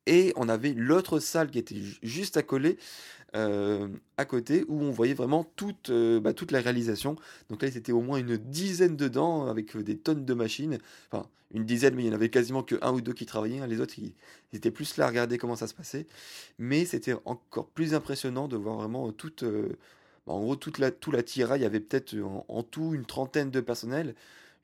Et 0.06 0.32
on 0.36 0.48
avait 0.48 0.72
l'autre 0.72 1.18
salle 1.18 1.50
qui 1.50 1.58
était 1.58 1.80
juste 2.02 2.36
à 2.36 2.42
coller, 2.42 2.76
à 3.32 4.24
côté, 4.26 4.64
où 4.68 4.80
on 4.80 4.90
voyait 4.90 5.14
vraiment 5.14 5.44
toute, 5.56 5.90
bah, 5.90 6.32
toute 6.34 6.52
la 6.52 6.60
réalisation. 6.60 7.16
Donc 7.50 7.62
là, 7.62 7.70
c'était 7.70 7.92
au 7.92 8.00
moins 8.00 8.18
une 8.18 8.36
dizaine 8.36 8.96
dedans, 8.96 9.46
avec 9.46 9.76
des 9.76 9.96
tonnes 9.96 10.24
de 10.24 10.34
machines. 10.34 10.78
Enfin, 11.10 11.26
une 11.52 11.64
dizaine, 11.64 11.94
mais 11.94 12.02
il 12.02 12.06
n'y 12.06 12.12
en 12.12 12.14
avait 12.14 12.28
quasiment 12.28 12.62
que 12.62 12.76
un 12.82 12.92
ou 12.92 13.00
deux 13.00 13.12
qui 13.12 13.26
travaillaient. 13.26 13.60
Hein. 13.60 13.66
Les 13.66 13.80
autres, 13.80 13.94
ils, 13.98 14.12
étaient 14.52 14.70
plus 14.70 14.96
là 14.98 15.06
à 15.06 15.08
regarder 15.08 15.38
comment 15.38 15.56
ça 15.56 15.66
se 15.66 15.74
passait. 15.74 16.06
Mais 16.58 16.84
c'était 16.84 17.14
encore 17.24 17.68
plus 17.68 17.94
impressionnant 17.94 18.48
de 18.48 18.56
voir 18.56 18.76
vraiment 18.76 19.10
toute... 19.12 19.44
Bah, 20.26 20.32
en 20.32 20.40
gros, 20.40 20.56
toute 20.56 20.78
la, 20.78 20.90
tout 20.90 21.10
l'attirail, 21.10 21.60
il 21.60 21.62
y 21.62 21.66
avait 21.66 21.80
peut-être 21.80 22.14
en, 22.48 22.62
tout 22.62 22.94
une 22.94 23.04
trentaine 23.04 23.50
de 23.50 23.60
personnels 23.60 24.14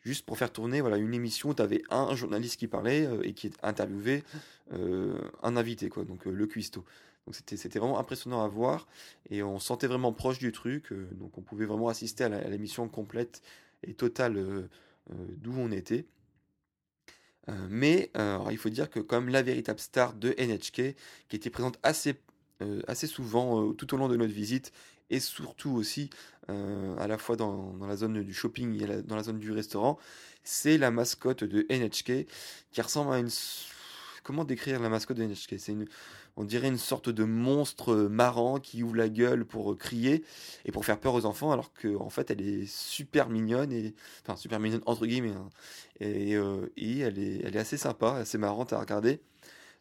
juste 0.02 0.24
pour 0.24 0.38
faire 0.38 0.52
tourner 0.52 0.80
voilà, 0.80 0.96
une 0.96 1.14
émission 1.14 1.50
où 1.50 1.54
tu 1.54 1.62
avais 1.62 1.82
un 1.90 2.14
journaliste 2.14 2.58
qui 2.58 2.66
parlait 2.66 3.08
et 3.22 3.32
qui 3.32 3.50
interviewait 3.62 4.22
un 4.70 5.56
invité, 5.56 5.88
quoi, 5.88 6.04
donc 6.04 6.24
le 6.24 6.46
cuistot. 6.46 6.84
Donc 7.26 7.34
c'était, 7.34 7.78
vraiment 7.78 7.98
impressionnant 7.98 8.42
à 8.42 8.48
voir 8.48 8.88
et 9.28 9.42
on 9.42 9.58
se 9.58 9.66
sentait 9.66 9.86
vraiment 9.86 10.12
proche 10.12 10.38
du 10.38 10.52
truc, 10.52 10.92
donc 11.12 11.36
on 11.36 11.42
pouvait 11.42 11.66
vraiment 11.66 11.88
assister 11.88 12.24
à, 12.24 12.48
l'émission 12.48 12.88
complète 12.88 13.42
et 13.82 13.94
totale 13.94 14.68
d'où 15.08 15.52
on 15.56 15.70
était. 15.70 16.06
mais 17.68 18.10
il 18.50 18.58
faut 18.58 18.70
dire 18.70 18.90
que 18.90 19.00
comme 19.00 19.28
la 19.28 19.42
véritable 19.42 19.80
star 19.80 20.14
de 20.14 20.34
NHK, 20.38 20.96
qui 21.28 21.36
était 21.36 21.50
présente 21.50 21.78
assez, 21.82 22.14
assez 22.86 23.06
souvent 23.06 23.72
tout 23.72 23.94
au 23.94 23.96
long 23.96 24.08
de 24.08 24.16
notre 24.16 24.32
visite, 24.32 24.72
et 25.10 25.20
surtout 25.20 25.70
aussi 25.70 26.10
à 26.48 27.06
la 27.06 27.18
fois 27.18 27.36
dans, 27.36 27.74
la 27.86 27.96
zone 27.96 28.22
du 28.22 28.34
shopping 28.34 28.82
et 28.82 29.02
dans 29.02 29.16
la 29.16 29.22
zone 29.22 29.38
du 29.38 29.52
restaurant, 29.52 29.98
c'est 30.42 30.78
la 30.78 30.90
mascotte 30.90 31.44
de 31.44 31.66
NHK 31.70 32.26
qui 32.72 32.80
ressemble 32.80 33.12
à 33.12 33.18
une 33.18 33.30
comment 34.22 34.44
décrire 34.44 34.80
la 34.80 34.88
mascotte 34.88 35.16
de 35.16 35.24
NHK 35.24 35.54
C'est 35.58 35.72
une, 35.72 35.86
on 36.36 36.44
dirait 36.44 36.68
une 36.68 36.78
sorte 36.78 37.08
de 37.08 37.24
monstre 37.24 37.94
marrant 37.94 38.58
qui 38.60 38.82
ouvre 38.82 38.96
la 38.96 39.08
gueule 39.08 39.44
pour 39.44 39.76
crier 39.76 40.24
et 40.64 40.72
pour 40.72 40.84
faire 40.84 40.98
peur 41.00 41.14
aux 41.14 41.24
enfants, 41.26 41.52
alors 41.52 41.72
qu'en 41.72 42.06
en 42.06 42.10
fait 42.10 42.30
elle 42.30 42.40
est 42.40 42.66
super 42.66 43.28
mignonne 43.28 43.72
et 43.72 43.94
enfin 44.22 44.36
super 44.36 44.60
mignonne 44.60 44.82
entre 44.86 45.06
guillemets 45.06 45.34
hein. 45.34 45.48
et, 46.00 46.36
euh, 46.36 46.72
et 46.76 47.00
elle 47.00 47.18
est 47.18 47.42
elle 47.44 47.56
est 47.56 47.60
assez 47.60 47.76
sympa, 47.76 48.14
assez 48.14 48.38
marrante 48.38 48.72
à 48.72 48.80
regarder. 48.80 49.20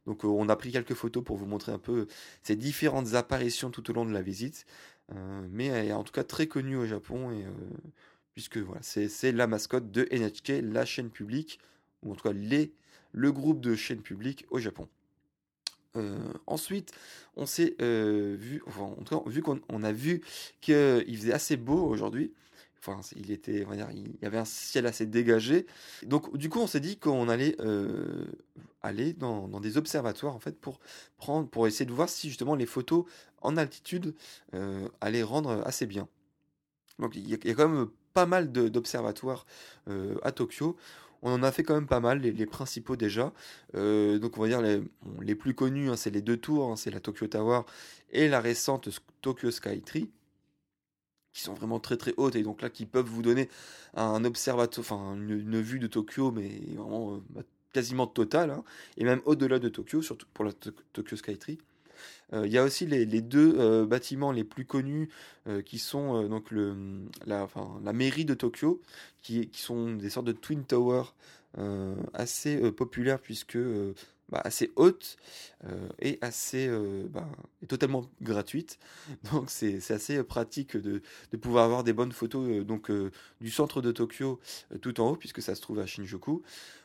Donc 0.10 0.26
euh, 0.26 0.28
on 0.28 0.50
a 0.50 0.56
pris 0.56 0.72
quelques 0.72 0.96
photos 0.96 1.24
pour 1.24 1.38
vous 1.38 1.46
montrer 1.46 1.72
un 1.72 1.78
peu 1.78 2.08
ces 2.42 2.56
différentes 2.56 3.14
apparitions 3.14 3.70
tout 3.70 3.88
au 3.92 3.94
long 3.94 4.06
de 4.06 4.12
la 4.12 4.24
visite, 4.24 4.66
euh, 5.14 5.48
mais 5.52 5.68
elle 5.68 5.88
est 5.90 5.94
en 5.94 6.04
tout 6.04 6.12
cas 6.12 6.24
très 6.24 6.48
connue 6.48 6.76
au 6.76 6.88
Japon 6.88 7.32
puisque 8.34 8.58
voilà 8.58 8.82
c'est 8.82 9.32
la 9.32 9.46
mascotte 9.46 9.92
de 9.92 10.08
NHK, 10.12 10.64
la 10.64 10.84
chaîne 10.84 11.12
publique 11.12 11.60
ou 12.02 12.12
en 12.12 12.16
tout 12.16 12.28
cas 12.28 12.34
le 13.12 13.32
groupe 13.32 13.62
de 13.62 13.76
chaînes 13.76 14.02
publiques 14.02 14.48
au 14.50 14.58
Japon. 14.58 14.90
Euh, 15.96 16.18
ensuite, 16.48 16.92
on 17.36 17.46
s'est 17.46 17.76
euh, 17.82 18.36
vu, 18.38 18.64
enfin, 18.66 18.84
en 18.84 19.04
tout 19.04 19.20
cas, 19.20 19.30
vu 19.30 19.42
qu'on 19.42 19.62
on 19.70 19.84
a 19.84 19.92
vu 19.92 20.22
qu'il 20.62 21.18
faisait 21.18 21.34
assez 21.34 21.58
beau 21.58 21.86
aujourd'hui. 21.86 22.34
Il 23.16 23.32
était, 23.32 23.66
on 23.66 23.70
va 23.70 23.76
dire, 23.76 23.90
il 23.92 24.16
y 24.22 24.26
avait 24.26 24.38
un 24.38 24.46
ciel 24.46 24.86
assez 24.86 25.06
dégagé. 25.06 25.66
Donc, 26.04 26.36
du 26.38 26.50
coup, 26.50 26.60
on 26.60 26.68
s'est 26.68 26.80
dit 26.80 26.98
qu'on 26.98 27.30
allait 27.30 27.56
euh, 27.60 28.26
aller 28.82 29.14
dans, 29.14 29.48
des 29.60 29.78
observatoires 29.78 30.36
en 30.36 30.40
fait 30.40 30.60
pour 30.60 30.80
prendre, 31.18 31.48
pour 31.48 31.68
essayer 31.68 31.86
de 31.86 31.94
voir 31.94 32.10
si 32.10 32.30
justement 32.30 32.56
les 32.56 32.66
photos 32.66 33.06
en 33.42 33.58
altitude 33.58 34.16
allaient 35.02 35.24
rendre 35.24 35.62
assez 35.66 35.86
bien. 35.86 36.08
Donc, 37.00 37.16
il 37.16 37.30
y, 37.30 37.34
a, 37.34 37.54
quand 37.54 37.70
même 37.70 37.88
pas 38.14 38.26
mal 38.26 38.52
d'observatoires 38.52 39.46
à 40.24 40.32
Tokyo 40.32 40.78
on 41.22 41.32
en 41.32 41.44
a 41.44 41.52
fait 41.52 41.64
quand 41.64 41.76
même 41.76 41.88
pas 41.88 42.00
mal, 42.00 42.20
les, 42.22 42.46
principaux 42.46 42.96
déjà. 42.96 43.34
Euh, 43.76 44.20
donc 44.20 44.38
on 44.38 44.42
va 44.42 44.48
dire 44.48 44.62
les, 44.62 44.82
les 45.22 45.36
plus 45.36 45.54
connus, 45.54 45.90
hein, 45.90 45.96
c'est 45.96 46.10
les 46.10 46.22
deux 46.22 46.38
tours, 46.38 46.72
hein, 46.72 46.76
c'est 46.76 46.92
la 46.92 47.00
Tokyo 47.00 47.28
Tower 47.28 47.62
et 48.12 48.28
la 48.28 48.40
récente 48.40 48.90
Tokyo 49.22 49.52
Sky 49.52 49.82
Tree. 49.82 50.10
Qui 51.34 51.42
sont 51.42 51.54
vraiment 51.54 51.80
très 51.80 51.98
très 51.98 52.14
hautes 52.18 52.36
et 52.36 52.44
donc 52.44 52.62
là 52.62 52.70
qui 52.70 52.86
peuvent 52.86 53.06
vous 53.06 53.22
donner 53.22 53.50
un 53.96 54.24
observatoire, 54.26 54.86
enfin 54.86 55.16
une, 55.16 55.62
vue 55.62 55.80
de 55.80 55.88
Tokyo, 55.88 56.32
mais 56.32 56.62
vraiment 56.76 57.16
euh, 57.16 57.20
bah, 57.30 57.42
quasiment 57.74 58.08
totale, 58.08 58.52
hein, 58.52 58.64
et 58.98 59.04
même 59.04 59.22
au-delà 59.26 59.60
de 59.60 59.70
Tokyo, 59.70 60.02
surtout 60.02 60.28
pour 60.34 60.46
la 60.46 60.52
Tokyo 60.54 61.16
Skytree. 61.16 61.60
Euh, 62.34 62.46
il 62.46 62.52
y 62.54 62.58
a 62.58 62.64
aussi 62.64 62.86
les, 62.86 63.06
deux 63.06 63.56
euh, 63.60 63.86
bâtiments 63.86 64.32
les 64.32 64.44
plus 64.44 64.66
connus 64.66 65.10
qui 65.66 65.80
sont 65.80 66.28
donc 66.28 66.52
le, 66.52 66.76
la, 67.26 67.44
enfin, 67.44 67.80
la 67.84 67.92
mairie 67.92 68.26
de 68.26 68.36
Tokyo, 68.36 68.82
qui, 69.22 69.50
qui 69.50 69.62
sont 69.62 69.96
des 69.96 70.10
sortes 70.12 70.28
de 70.28 70.32
Twin 70.32 70.64
Towers 70.64 71.14
assez 72.14 72.72
populaires 72.72 73.20
puisque 73.20 73.58
bah, 74.30 74.42
assez 74.44 74.72
haute 74.76 75.18
euh, 75.66 75.90
et 76.00 76.20
assez 76.22 76.68
euh, 76.68 77.08
bah, 77.10 77.28
totalement 77.68 78.10
gratuite. 78.22 78.80
Donc 79.32 79.50
c'est 79.50 79.92
assez 79.92 80.24
pratique 80.24 80.78
de, 80.78 81.02
de, 81.32 81.38
pouvoir 81.38 81.66
avoir 81.66 81.84
des 81.84 81.94
bonnes 81.94 82.12
photos 82.12 82.48
euh, 82.48 82.64
donc 82.64 82.92
du 83.42 83.50
centre 83.50 83.82
de 83.82 83.92
Tokyo 83.92 84.40
tout 84.82 85.00
en 85.02 85.12
haut 85.12 85.16
puisque 85.16 85.42
ça 85.42 85.56
se 85.56 85.62
trouve 85.62 85.80
à 85.80 85.86
Shinjuku. 85.86 86.44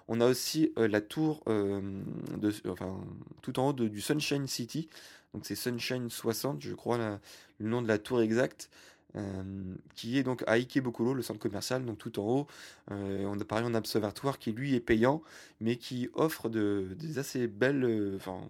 On 0.08 0.20
a 0.20 0.26
aussi 0.26 0.72
la 0.76 1.00
tour 1.00 1.42
de, 1.46 2.52
enfin, 2.68 3.00
tout 3.40 3.58
en 3.58 3.68
haut 3.68 3.72
du 3.72 4.00
Sunshine 4.02 4.46
City. 4.46 4.88
Donc 5.32 5.46
c'est 5.46 5.54
Sunshine 5.54 6.10
60, 6.10 6.60
je 6.60 6.74
crois 6.74 7.18
le 7.58 7.68
nom 7.68 7.80
de 7.80 7.88
la 7.88 7.98
tour 7.98 8.20
exacte. 8.20 8.68
Euh, 9.16 9.76
qui 9.94 10.18
est 10.18 10.24
donc 10.24 10.42
à 10.48 10.52
Ikebukuro, 10.52 11.14
le 11.14 11.22
centre 11.22 11.38
commercial, 11.38 11.84
donc 11.84 11.98
tout 11.98 12.18
en 12.18 12.24
haut. 12.24 12.46
Euh, 12.90 13.24
on 13.26 13.38
a 13.38 13.44
pareil 13.44 13.64
un 13.64 13.74
observatoire 13.74 14.40
qui 14.40 14.50
lui 14.50 14.74
est 14.74 14.80
payant, 14.80 15.22
mais 15.60 15.76
qui 15.76 16.08
offre 16.14 16.48
de, 16.48 16.88
des 16.98 17.18
assez 17.18 17.46
belles. 17.46 17.84
Euh, 17.84 18.16
enfin, 18.16 18.40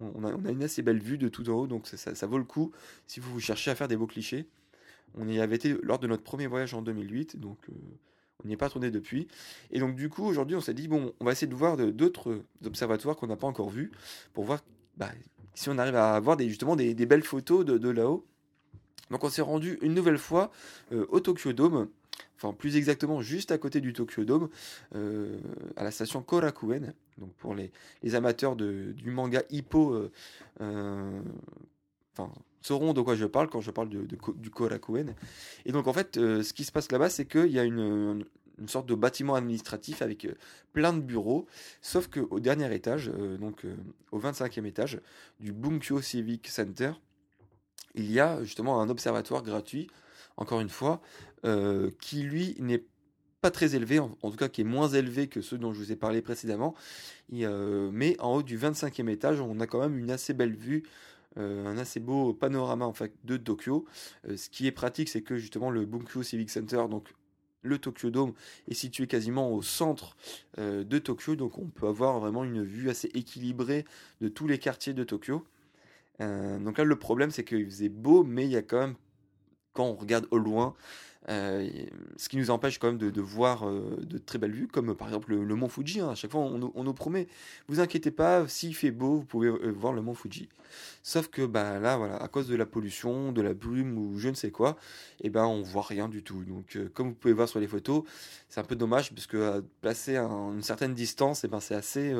on, 0.00 0.24
a, 0.24 0.50
une 0.50 0.62
assez 0.62 0.82
belle 0.82 1.00
vue 1.00 1.18
de 1.18 1.28
tout 1.28 1.48
en 1.50 1.54
haut, 1.54 1.66
donc 1.66 1.88
ça, 1.88 2.26
vaut 2.26 2.38
le 2.38 2.44
coup 2.44 2.70
si 3.08 3.18
vous 3.18 3.40
cherchez 3.40 3.72
à 3.72 3.74
faire 3.74 3.88
des 3.88 3.96
beaux 3.96 4.06
clichés. 4.06 4.46
On 5.16 5.28
y 5.28 5.40
avait 5.40 5.56
été 5.56 5.76
lors 5.82 5.98
de 5.98 6.06
notre 6.06 6.22
premier 6.22 6.46
voyage 6.46 6.72
en 6.72 6.82
2008, 6.82 7.38
donc 7.38 7.58
on 8.42 8.48
n'y 8.48 8.54
est 8.54 8.56
pas 8.56 8.70
tourné 8.70 8.90
depuis. 8.90 9.28
Et 9.70 9.80
donc 9.80 9.94
du 9.96 10.08
coup, 10.08 10.24
aujourd'hui, 10.24 10.56
on 10.56 10.60
s'est 10.60 10.74
dit, 10.74 10.88
bon, 10.88 11.12
on 11.20 11.24
va 11.24 11.32
essayer 11.32 11.46
de 11.46 11.54
voir 11.54 11.76
d'autres 11.76 12.42
observatoires 12.64 13.16
qu'on 13.16 13.26
n'a 13.26 13.36
pas 13.36 13.46
encore 13.46 13.70
vus, 13.70 13.92
pour 14.32 14.44
voir 14.44 14.64
bah, 14.96 15.10
si 15.54 15.68
on 15.68 15.78
arrive 15.78 15.96
à 15.96 16.14
avoir 16.14 16.38
justement 16.38 16.76
des, 16.76 16.94
belles 16.94 17.24
photos 17.24 17.64
de 17.64 17.88
là-haut. 17.88 18.24
Donc 19.12 19.22
on 19.24 19.28
s'est 19.28 19.42
rendu 19.42 19.78
une 19.82 19.92
nouvelle 19.92 20.18
fois 20.18 20.50
euh, 20.90 21.04
au 21.10 21.20
Tokyo 21.20 21.52
Dome, 21.52 21.88
enfin 22.36 22.54
plus 22.54 22.76
exactement 22.76 23.20
juste 23.20 23.52
à 23.52 23.58
côté 23.58 23.82
du 23.82 23.92
Tokyo 23.92 24.24
Dome, 24.24 24.48
euh, 24.94 25.38
à 25.76 25.84
la 25.84 25.90
station 25.90 26.22
Korakuen. 26.22 26.94
Donc 27.18 27.32
pour 27.34 27.54
les, 27.54 27.70
amateurs 28.14 28.56
du 28.56 29.10
manga 29.10 29.42
Hippo, 29.50 30.08
euh, 30.62 31.20
enfin 32.16 32.32
sauront 32.62 32.94
de 32.94 33.02
quoi 33.02 33.16
je 33.16 33.26
parle 33.26 33.50
quand 33.50 33.60
je 33.60 33.70
parle 33.70 33.90
du 33.90 34.50
Korakuen. 34.50 35.14
Et 35.66 35.72
donc 35.72 35.86
en 35.88 35.92
fait, 35.92 36.14
ce 36.14 36.52
qui 36.54 36.64
se 36.64 36.72
passe 36.72 36.90
là-bas, 36.90 37.10
c'est 37.10 37.26
qu'il 37.26 37.50
y 37.50 37.58
a 37.58 37.64
une, 37.64 38.24
une, 38.58 38.68
sorte 38.68 38.86
de 38.86 38.94
bâtiment 38.94 39.34
administratif 39.34 40.00
avec 40.00 40.26
plein 40.72 40.94
de 40.94 41.00
bureaux, 41.00 41.46
sauf 41.82 42.06
qu'au 42.08 42.40
dernier 42.40 42.72
étage, 42.74 43.10
donc 43.40 43.66
au 44.10 44.20
25e 44.20 44.64
étage 44.64 45.00
du 45.40 45.52
Bunkyo 45.52 46.00
Civic 46.00 46.46
Center, 46.48 46.92
il 47.94 48.10
y 48.10 48.20
a 48.20 48.42
justement 48.44 48.80
un 48.80 48.88
observatoire 48.88 49.42
gratuit, 49.42 49.88
encore 50.36 50.60
une 50.60 50.68
fois, 50.68 51.00
euh, 51.44 51.90
qui 52.00 52.22
lui 52.22 52.56
n'est 52.58 52.84
pas 53.40 53.50
très 53.50 53.74
élevé, 53.74 53.98
en, 53.98 54.08
tout 54.08 54.36
cas 54.36 54.48
qui 54.48 54.60
est 54.60 54.64
moins 54.64 54.88
élevé 54.88 55.26
que 55.26 55.40
ceux 55.40 55.58
dont 55.58 55.72
je 55.72 55.78
vous 55.78 55.92
ai 55.92 55.96
parlé 55.96 56.22
précédemment. 56.22 56.74
Euh, 57.32 57.90
mais 57.92 58.16
en 58.20 58.36
haut 58.36 58.42
du 58.42 58.56
25e 58.56 59.08
étage, 59.08 59.40
on 59.40 59.58
a 59.60 59.66
quand 59.66 59.80
même 59.80 59.98
une 59.98 60.10
assez 60.10 60.32
belle 60.32 60.54
vue, 60.54 60.84
euh, 61.38 61.66
un 61.66 61.76
assez 61.76 61.98
beau 61.98 62.32
panorama 62.34 62.86
en 62.86 62.92
fait 62.92 63.12
de 63.24 63.36
Tokyo. 63.36 63.84
ce 64.36 64.48
qui 64.48 64.66
est 64.66 64.72
pratique, 64.72 65.08
c'est 65.08 65.22
que 65.22 65.36
justement 65.36 65.70
le 65.70 65.84
Bunkyo 65.86 66.22
Civic 66.22 66.50
Center, 66.50 66.84
donc 66.88 67.12
le 67.62 67.78
Tokyo 67.78 68.10
Dome, 68.10 68.32
est 68.68 68.74
situé 68.74 69.06
quasiment 69.08 69.52
au 69.52 69.62
centre 69.62 70.16
de 70.58 70.98
Tokyo, 70.98 71.36
donc 71.36 71.58
on 71.58 71.66
peut 71.66 71.86
avoir 71.86 72.18
vraiment 72.18 72.44
une 72.44 72.62
vue 72.62 72.90
assez 72.90 73.08
équilibrée 73.14 73.84
de 74.20 74.28
tous 74.28 74.46
les 74.46 74.58
quartiers 74.58 74.94
de 74.94 75.04
Tokyo. 75.04 75.44
Euh, 76.20 76.58
donc 76.58 76.78
là, 76.78 76.84
le 76.84 76.96
problème, 76.96 77.30
c'est 77.30 77.44
qu'il 77.44 77.64
faisait 77.66 77.88
beau, 77.88 78.24
mais 78.24 78.44
il 78.44 78.50
y 78.50 78.56
a 78.56 78.62
quand 78.62 78.80
même, 78.80 78.94
quand 79.72 79.84
on 79.84 79.94
regarde 79.94 80.26
au 80.30 80.38
loin, 80.38 80.74
euh, 81.28 81.70
ce 82.16 82.28
qui 82.28 82.36
nous 82.36 82.50
empêche 82.50 82.78
quand 82.78 82.88
même 82.88 82.98
de, 82.98 83.20
voir 83.20 83.68
euh, 83.68 83.96
de 84.02 84.18
très 84.18 84.38
belles 84.38 84.52
vues, 84.52 84.66
comme 84.66 84.94
par 84.96 85.06
exemple 85.06 85.34
le, 85.34 85.54
mont 85.54 85.68
Fuji. 85.68 86.00
Hein. 86.00 86.10
À 86.10 86.14
chaque 86.14 86.32
fois, 86.32 86.40
on, 86.40 86.84
nous 86.84 86.94
promet, 86.94 87.28
vous 87.68 87.80
inquiétez 87.80 88.10
pas, 88.10 88.46
s'il 88.48 88.74
fait 88.74 88.90
beau, 88.90 89.18
vous 89.18 89.24
pouvez 89.24 89.50
voir 89.70 89.92
le 89.92 90.02
mont 90.02 90.14
Fuji. 90.14 90.48
Sauf 91.02 91.28
que 91.28 91.46
bah, 91.46 91.78
là, 91.78 92.16
à 92.20 92.28
cause 92.28 92.48
de 92.48 92.56
la 92.56 92.66
pollution, 92.66 93.30
de 93.32 93.40
la 93.40 93.54
brume 93.54 93.98
ou 93.98 94.18
je 94.18 94.28
ne 94.30 94.34
sais 94.34 94.50
quoi, 94.50 94.76
et 95.20 95.26
eh 95.26 95.30
ben 95.30 95.44
on 95.44 95.62
voit 95.62 95.82
rien 95.82 96.08
du 96.08 96.22
tout. 96.22 96.44
Donc, 96.44 96.78
comme 96.94 97.10
vous 97.10 97.14
pouvez 97.14 97.34
voir 97.34 97.48
sur 97.48 97.60
les 97.60 97.68
photos, 97.68 98.04
c'est 98.48 98.60
un 98.60 98.64
peu 98.64 98.76
dommage 98.76 99.14
parce 99.14 99.26
que 99.26 99.62
placer 99.80 100.16
à 100.16 100.24
une 100.24 100.62
certaine 100.62 100.94
distance, 100.94 101.44
eh 101.44 101.48
ben 101.48 101.60
c'est 101.60 101.74
assez 101.74 102.14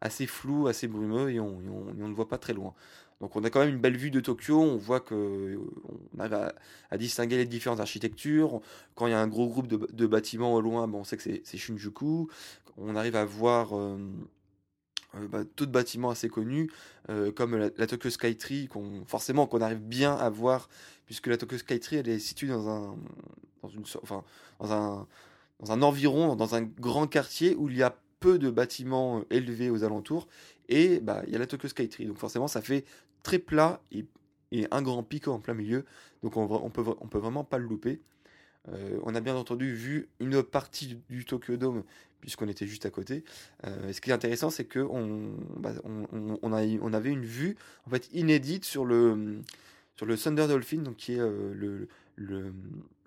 assez 0.00 0.26
flou, 0.26 0.66
assez 0.68 0.88
brumeux 0.88 1.30
et 1.30 1.40
on, 1.40 1.60
ne 1.60 2.14
voit 2.14 2.28
pas 2.28 2.38
très 2.38 2.52
loin. 2.52 2.74
Donc 3.20 3.34
on 3.34 3.44
a 3.44 3.50
quand 3.50 3.60
même 3.60 3.70
une 3.70 3.80
belle 3.80 3.96
vue 3.96 4.10
de 4.10 4.20
Tokyo, 4.20 4.60
on 4.60 4.76
voit 4.76 5.00
que 5.00 5.14
euh, 5.14 5.58
on 6.14 6.20
arrive 6.20 6.52
à, 6.90 6.98
distinguer 6.98 7.36
les 7.36 7.46
différentes 7.46 7.80
architectures. 7.80 8.60
Quand 8.94 9.06
il 9.06 9.10
y 9.10 9.14
a 9.14 9.20
un 9.20 9.28
gros 9.28 9.48
groupe 9.48 9.66
de, 9.66 10.06
bâtiments 10.06 10.52
au 10.54 10.60
loin, 10.60 10.90
on 10.92 11.04
sait 11.04 11.16
que 11.16 11.22
c'est 11.22 11.56
Shinjuku. 11.56 12.28
On 12.76 12.94
arrive 12.94 13.16
à 13.16 13.24
voir 13.24 13.74
euh, 13.74 13.96
euh, 15.14 15.28
bah, 15.28 15.44
d'autres 15.56 15.72
bâtiments 15.72 16.10
assez 16.10 16.28
connus, 16.28 16.70
comme 17.36 17.56
la, 17.56 17.86
Tokyo 17.86 18.10
Skytree, 18.10 18.68
qu'on 18.68 19.04
forcément 19.06 19.46
qu'on 19.46 19.62
arrive 19.62 19.80
bien 19.80 20.14
à 20.14 20.28
voir, 20.28 20.68
puisque 21.06 21.28
la 21.28 21.38
Tokyo 21.38 21.56
Skytree 21.56 21.96
elle 21.96 22.08
est 22.08 22.18
située 22.18 22.48
dans 22.48 22.68
un, 22.68 22.96
dans 23.62 25.06
dans 25.58 25.72
un, 25.72 25.82
environ, 25.82 26.36
dans 26.36 26.54
un 26.54 26.62
grand 26.62 27.06
quartier 27.06 27.54
où 27.54 27.70
il 27.70 27.76
y 27.76 27.82
a 27.82 27.96
peu 28.20 28.38
de 28.38 28.50
bâtiments 28.50 29.22
élevés 29.30 29.70
aux 29.70 29.84
alentours 29.84 30.26
et 30.68 31.00
bah, 31.00 31.22
il 31.26 31.32
y 31.32 31.36
a 31.36 31.38
la 31.38 31.46
Tokyo 31.46 31.68
Skytree. 31.68 32.06
Donc 32.06 32.18
forcément, 32.18 32.48
ça 32.48 32.60
fait 32.60 32.84
très 33.26 33.40
plat 33.40 33.82
et, 33.90 34.06
un 34.70 34.80
grand 34.80 35.02
pic 35.02 35.26
en 35.26 35.40
plein 35.40 35.54
milieu. 35.54 35.84
Donc 36.22 36.36
on, 36.36 36.44
on, 36.44 36.70
peut, 36.70 36.84
on 37.00 37.08
peut 37.08 37.18
vraiment 37.18 37.42
pas 37.42 37.58
le 37.58 37.66
louper. 37.66 38.00
Euh, 38.68 38.98
on 39.02 39.14
a 39.16 39.20
bien 39.20 39.34
entendu 39.34 39.74
vu 39.74 40.08
une 40.20 40.42
partie 40.42 40.98
du, 41.10 41.24
Tokyo 41.24 41.56
Dome 41.56 41.82
puisqu'on 42.20 42.48
était 42.48 42.66
juste 42.66 42.86
à 42.86 42.90
côté. 42.90 43.24
Euh, 43.66 43.92
ce 43.92 44.00
qui 44.00 44.10
est 44.10 44.12
intéressant, 44.12 44.48
c'est 44.48 44.64
que 44.64 44.78
on, 44.78 45.36
bah, 45.58 45.72
on, 45.84 46.06
on, 46.12 46.38
on, 46.40 46.92
avait 46.92 47.10
une 47.10 47.24
vue 47.24 47.56
en 47.86 47.90
fait 47.90 48.08
inédite 48.12 48.64
sur 48.64 48.84
le 48.84 49.40
sur 49.96 50.06
le 50.06 50.16
Thunder 50.16 50.46
Dolphin, 50.46 50.82
donc 50.82 50.96
qui 50.96 51.14
est 51.14 51.20
euh, 51.20 51.52
le, 51.54 51.88
le 52.14 52.52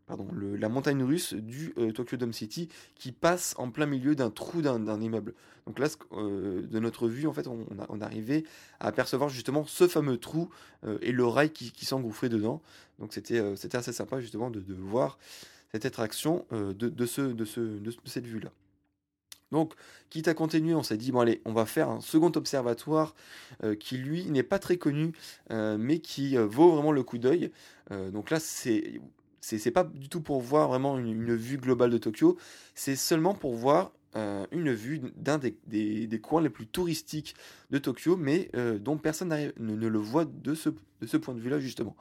la 0.10 0.70
montagne 0.70 1.04
russe 1.04 1.34
du 1.34 1.74
euh, 1.78 1.92
Tokyo 1.92 2.18
Dome 2.18 2.34
City 2.34 2.70
qui 2.96 3.12
passe 3.12 3.54
en 3.58 3.70
plein 3.70 3.86
milieu 3.86 4.16
d'un 4.16 4.30
trou 4.30 4.62
d'un 4.62 5.02
immeuble. 5.02 5.34
Donc 5.68 5.80
là, 5.80 5.88
euh, 6.14 6.66
de 6.66 6.80
notre 6.80 7.08
vue, 7.08 7.28
en 7.28 7.34
fait, 7.34 7.48
on, 7.48 8.02
arrivait 8.02 8.44
à 8.80 8.88
apercevoir 8.88 9.30
justement 9.30 9.66
ce 9.66 9.88
fameux 9.88 10.18
trou 10.18 10.50
euh, 10.86 10.98
et 11.02 11.12
le 11.12 11.26
rail 11.26 11.52
qui, 11.52 11.72
qui 11.72 11.86
s'engouffrait 11.86 12.30
dedans. 12.30 12.62
Donc 12.98 13.14
c'était 13.14 13.40
assez 13.74 13.94
sympa 13.94 14.20
justement 14.20 14.50
de, 14.50 14.64
voir 14.74 15.20
cette 15.72 15.86
attraction 15.86 16.46
de 16.52 17.06
cette 17.06 18.26
vue-là. 18.26 18.52
Donc, 19.52 19.74
quitte 20.12 20.28
à 20.28 20.36
continuer, 20.36 20.76
on 20.76 20.84
s'est 20.84 20.98
dit, 20.98 21.12
bon 21.12 21.22
allez, 21.22 21.42
on 21.44 21.54
va 21.54 21.66
faire 21.66 21.90
un 21.90 22.02
second 22.02 22.32
observatoire 22.36 23.16
qui, 23.80 23.98
lui, 23.98 24.26
n'est 24.26 24.44
pas 24.44 24.60
très 24.60 24.78
connu, 24.78 25.14
mais 25.50 26.00
qui 26.00 26.36
vaut 26.36 26.72
vraiment 26.74 26.92
le 26.92 27.04
coup 27.04 27.18
d'œil. 27.18 27.52
donc 27.90 28.32
là, 28.32 28.40
c'est 28.40 29.00
c'est 29.42 29.72
pas 29.72 29.84
du 29.84 30.10
tout 30.10 30.22
pour 30.22 30.42
voir 30.42 30.70
vraiment 30.70 30.98
une, 30.98 31.36
vue 31.36 31.58
globale 31.58 31.92
de 31.92 31.98
Tokyo, 31.98 32.38
c'est 32.76 32.96
seulement 32.96 33.34
pour 33.34 33.56
voir 33.56 33.92
euh, 34.16 34.46
une 34.52 34.74
vue 34.74 35.02
d'un 35.16 35.38
des, 35.38 36.20
coins 36.22 36.42
les 36.42 36.50
plus 36.50 36.68
touristiques 36.68 37.36
de 37.70 37.78
Tokyo, 37.78 38.18
mais 38.18 38.50
euh, 38.56 38.80
dont 38.80 38.98
personne 38.98 39.30
ne, 39.30 39.76
le 39.76 40.00
voit 40.00 40.26
de 40.26 40.56
ce, 40.56 40.70
de 40.70 41.08
ce 41.08 41.18
point 41.18 41.34
de 41.34 41.40
vue-là 41.40 41.60
justement. 41.60 41.96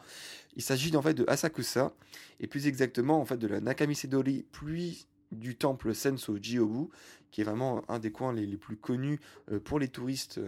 Il 0.56 0.62
s'agit 0.62 0.96
en 0.96 1.02
fait 1.02 1.14
de 1.14 1.24
Asakusa, 1.28 1.94
et 2.40 2.46
plus 2.46 2.66
exactement 2.66 3.20
en 3.20 3.24
fait 3.24 3.36
de 3.36 3.46
la 3.46 3.60
Nakamisedori, 3.60 4.46
puis 4.50 5.06
du 5.32 5.56
temple 5.56 5.94
Senso 5.94 6.38
Jiobu, 6.40 6.88
qui 7.30 7.42
est 7.42 7.44
vraiment 7.44 7.82
un 7.88 7.98
des 7.98 8.10
coins 8.10 8.32
les, 8.32 8.46
plus 8.56 8.76
connus 8.76 9.20
euh, 9.52 9.60
pour 9.60 9.78
les 9.78 9.88
touristes 9.88 10.40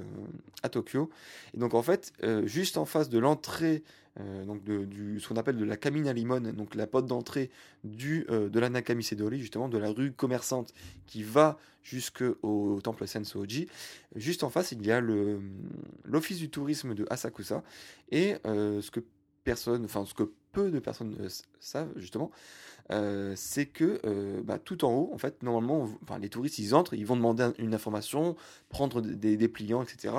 à 0.63 0.69
Tokyo. 0.69 1.11
Et 1.55 1.59
donc 1.59 1.75
en 1.75 1.83
fait, 1.83 2.13
juste 2.45 2.77
en 2.79 2.85
face 2.85 3.09
de 3.09 3.19
l'entrée 3.19 3.83
euh, 4.19 4.45
donc 4.45 4.65
de, 4.65 5.19
ce 5.19 5.29
qu'on 5.29 5.37
appelle 5.37 5.57
de 5.57 5.65
la 5.65 5.77
Camina 5.77 6.13
Limon, 6.13 6.41
donc 6.41 6.75
la 6.75 6.89
porte 6.89 7.07
d'entrée 7.07 7.51
du 7.85 8.27
euh, 8.29 8.49
de 8.49 8.59
la 8.59 8.69
Nakamisedori, 8.69 9.39
justement 9.39 9.69
de 9.69 9.79
la 9.79 9.91
rue 9.91 10.11
commerçante 10.11 10.75
qui 11.07 11.23
va 11.23 11.59
jusqu'au 11.83 12.81
temple 12.83 13.07
Sensoji. 13.07 13.69
Juste 14.17 14.43
en 14.43 14.51
face, 14.51 14.73
il 14.73 14.85
y 14.85 14.91
a 14.91 15.01
l'office 15.01 16.39
du 16.39 16.51
tourisme 16.51 16.95
de 16.95 17.07
Asakusa 17.09 17.63
et 18.11 18.37
euh, 18.47 18.83
ce 18.83 18.91
que 18.91 19.01
personne, 19.45 19.85
enfin 19.85 20.05
ce 20.05 20.15
que 20.15 20.33
peu 20.53 20.71
de 20.71 20.79
personnes 20.79 21.17
euh, 21.21 21.29
savent 21.61 21.93
justement, 21.97 22.31
euh, 22.91 23.35
c'est 23.37 23.67
que 23.67 24.01
euh, 24.05 24.43
bah, 24.43 24.59
tout 24.59 24.85
en 24.85 24.93
haut, 24.93 25.11
en 25.13 25.19
fait, 25.19 25.43
normalement, 25.43 25.89
enfin, 26.03 26.19
les 26.19 26.29
touristes, 26.29 26.59
ils 26.59 26.75
entrent, 26.75 26.95
ils 26.95 27.07
vont 27.07 27.17
demander 27.17 27.45
un- 27.45 27.55
une 27.59 27.75
information, 27.75 28.37
prendre 28.69 29.01
des, 29.01 29.49
pliants, 29.49 29.83
etc. 29.83 30.15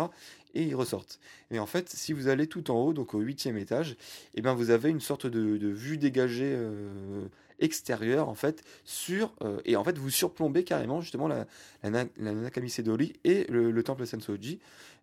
Et 0.54 0.64
ils 0.64 0.76
ressortent. 0.76 1.20
Et 1.50 1.60
en 1.60 1.66
fait, 1.66 1.90
si 1.90 2.14
vous 2.14 2.28
allez 2.28 2.48
tout 2.48 2.72
en 2.72 2.76
haut, 2.76 2.94
donc 2.94 3.14
au 3.14 3.20
huitième 3.20 3.58
étage, 3.58 3.98
et 4.36 4.42
ben 4.42 4.54
vous 4.54 4.70
avez 4.70 4.90
une 4.90 5.00
sorte 5.02 5.28
de, 5.28 5.68
vue 5.68 5.98
dégagée 5.98 6.58
extérieure, 7.60 8.28
en 8.28 8.36
fait, 8.36 8.64
sur... 8.84 9.34
et 9.66 9.76
en 9.76 9.84
fait, 9.84 9.98
vous 9.98 10.10
surplombez 10.10 10.64
carrément, 10.64 11.00
justement, 11.00 11.28
la, 11.28 11.46
la, 11.84 12.06
la 12.18 12.34
Nakamichi 12.34 12.84
Dori 12.84 13.14
et 13.24 13.46
le, 13.50 13.72
le 13.72 13.84
temple 13.84 14.06
Sensoji. 14.06 14.60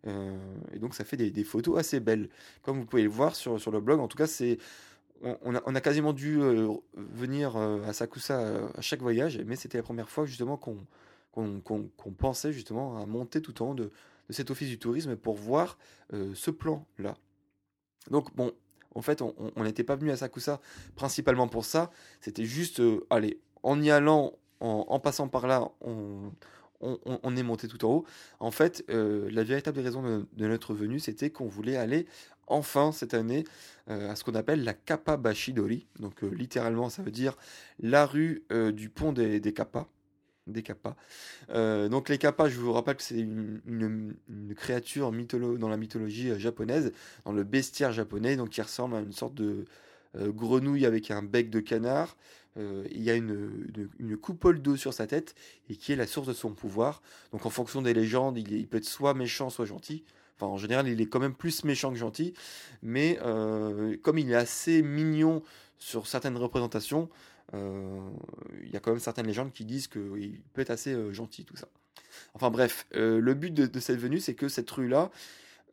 Et 0.06 0.78
donc, 0.78 0.94
ça 0.94 1.04
fait 1.04 1.16
des, 1.16 1.30
des 1.30 1.44
photos 1.44 1.78
assez 1.78 2.00
belles. 2.00 2.28
Comme 2.62 2.78
vous 2.78 2.84
pouvez 2.86 3.02
le 3.02 3.08
voir 3.08 3.34
sur, 3.34 3.58
sur 3.60 3.70
le 3.70 3.80
blog, 3.80 4.00
en 4.00 4.08
tout 4.08 4.18
cas, 4.18 4.26
c'est 4.26 4.58
on, 5.22 5.74
a, 5.74 5.80
quasiment 5.80 6.12
dû 6.12 6.40
euh, 6.40 6.68
venir 6.94 7.56
euh, 7.56 7.82
à 7.84 7.92
Sakusa 7.92 8.40
euh, 8.40 8.68
à 8.76 8.80
chaque 8.80 9.00
voyage, 9.00 9.38
mais 9.46 9.56
c'était 9.56 9.78
la 9.78 9.82
première 9.82 10.08
fois 10.08 10.26
justement 10.26 10.56
qu'on 10.56 12.12
pensait 12.16 12.52
justement 12.52 12.98
à 12.98 13.06
monter 13.06 13.42
tout 13.42 13.62
en 13.62 13.70
haut 13.70 13.74
de, 13.74 13.90
cet 14.30 14.50
office 14.50 14.68
du 14.68 14.78
tourisme 14.78 15.16
pour 15.16 15.36
voir 15.36 15.78
ce 16.12 16.50
plan-là. 16.50 17.16
Donc 18.10 18.34
bon, 18.36 18.52
en 18.94 19.00
fait, 19.00 19.22
on 19.22 19.64
n'était 19.64 19.84
pas 19.84 19.96
venu 19.96 20.10
à 20.10 20.16
Sakusa 20.16 20.60
principalement 20.96 21.48
pour 21.48 21.64
ça, 21.64 21.90
c'était 22.20 22.44
juste, 22.44 22.82
allez, 23.08 23.40
en 23.62 23.80
y 23.80 23.90
allant, 23.90 24.34
en 24.60 25.00
passant 25.00 25.28
par 25.28 25.46
là, 25.46 25.70
on, 25.80 26.30
on, 26.80 27.36
est 27.36 27.42
monté 27.42 27.68
tout 27.68 27.84
en 27.84 27.88
haut. 27.88 28.04
En 28.40 28.50
fait, 28.50 28.84
euh, 28.90 29.28
la 29.32 29.44
véritable 29.44 29.80
raison 29.80 30.02
de, 30.02 30.46
notre 30.46 30.74
venue, 30.74 31.00
c'était 31.00 31.30
qu'on 31.30 31.48
voulait 31.48 31.76
aller 31.76 32.06
enfin 32.46 32.92
cette 32.92 33.14
année 33.14 33.44
euh, 33.90 34.10
à 34.10 34.16
ce 34.16 34.24
qu'on 34.24 34.34
appelle 34.34 34.64
la 34.64 34.74
Kappa 34.74 35.16
Bashidori. 35.16 35.86
Donc 35.98 36.22
euh, 36.22 36.28
littéralement, 36.28 36.88
ça 36.88 37.02
veut 37.02 37.10
dire 37.10 37.36
la 37.80 38.06
rue 38.06 38.44
du 38.72 38.88
pont 38.88 39.12
des, 39.12 39.40
des. 39.40 39.54
Des 40.46 40.62
Kappas. 40.62 40.96
Donc 41.90 42.08
les 42.08 42.16
Kappas, 42.16 42.48
je 42.48 42.58
vous 42.58 42.72
rappelle 42.72 42.96
que 42.96 43.02
c'est 43.02 43.18
une, 43.18 44.14
créature 44.56 45.12
mytholo 45.12 45.58
dans 45.58 45.68
la 45.68 45.76
mythologie 45.76 46.40
japonaise, 46.40 46.90
dans 47.26 47.32
le 47.32 47.44
bestiaire 47.44 47.92
japonais, 47.92 48.34
donc 48.36 48.48
qui 48.48 48.62
ressemble 48.62 48.96
à 48.96 49.00
une 49.00 49.12
sorte 49.12 49.34
de 49.34 49.66
grenouille 50.16 50.86
avec 50.86 51.10
un 51.10 51.22
bec 51.22 51.50
de 51.50 51.60
canard. 51.60 52.16
Euh, 52.58 52.84
il 52.90 53.02
y 53.02 53.10
a 53.10 53.14
une, 53.14 53.88
une- 53.98 54.16
coupole 54.16 54.60
d'eau 54.60 54.76
sur 54.76 54.92
sa 54.92 55.06
tête 55.06 55.34
et 55.70 55.76
qui 55.76 55.92
est 55.92 55.96
la 55.96 56.06
source 56.06 56.26
de 56.26 56.32
son 56.32 56.52
pouvoir. 56.52 57.02
Donc 57.32 57.46
en 57.46 57.50
fonction 57.50 57.82
des 57.82 57.94
légendes, 57.94 58.36
il, 58.38 58.66
peut 58.66 58.78
être 58.78 58.84
soit 58.84 59.14
méchant, 59.14 59.50
soit 59.50 59.66
gentil. 59.66 60.04
Enfin, 60.36 60.46
en 60.46 60.56
général, 60.56 60.88
il 60.88 61.00
est 61.00 61.06
quand 61.06 61.20
même 61.20 61.34
plus 61.34 61.64
méchant 61.64 61.90
que 61.90 61.98
gentil. 61.98 62.34
Mais 62.82 63.18
euh, 63.22 63.96
comme 64.02 64.18
il 64.18 64.30
est 64.30 64.34
assez 64.36 64.82
mignon 64.82 65.42
sur 65.78 66.06
certaines 66.06 66.36
représentations, 66.36 67.08
euh, 67.54 68.00
il 68.64 68.70
y 68.70 68.76
a 68.76 68.80
quand 68.80 68.90
même 68.90 69.00
certaines 69.00 69.26
légendes 69.26 69.52
qui 69.52 69.64
disent 69.64 69.86
qu'il 69.86 70.40
peut 70.52 70.60
être 70.62 70.70
assez 70.70 70.96
gentil, 71.12 71.44
tout 71.44 71.56
ça. 71.56 71.68
Enfin 72.34 72.50
bref, 72.50 72.86
le 72.92 73.34
but 73.34 73.52
de, 73.54 73.66
de 73.66 73.80
cette 73.80 73.98
venue, 73.98 74.20
c'est 74.20 74.34
que 74.34 74.48
cette 74.48 74.70
rue-là, 74.70 75.10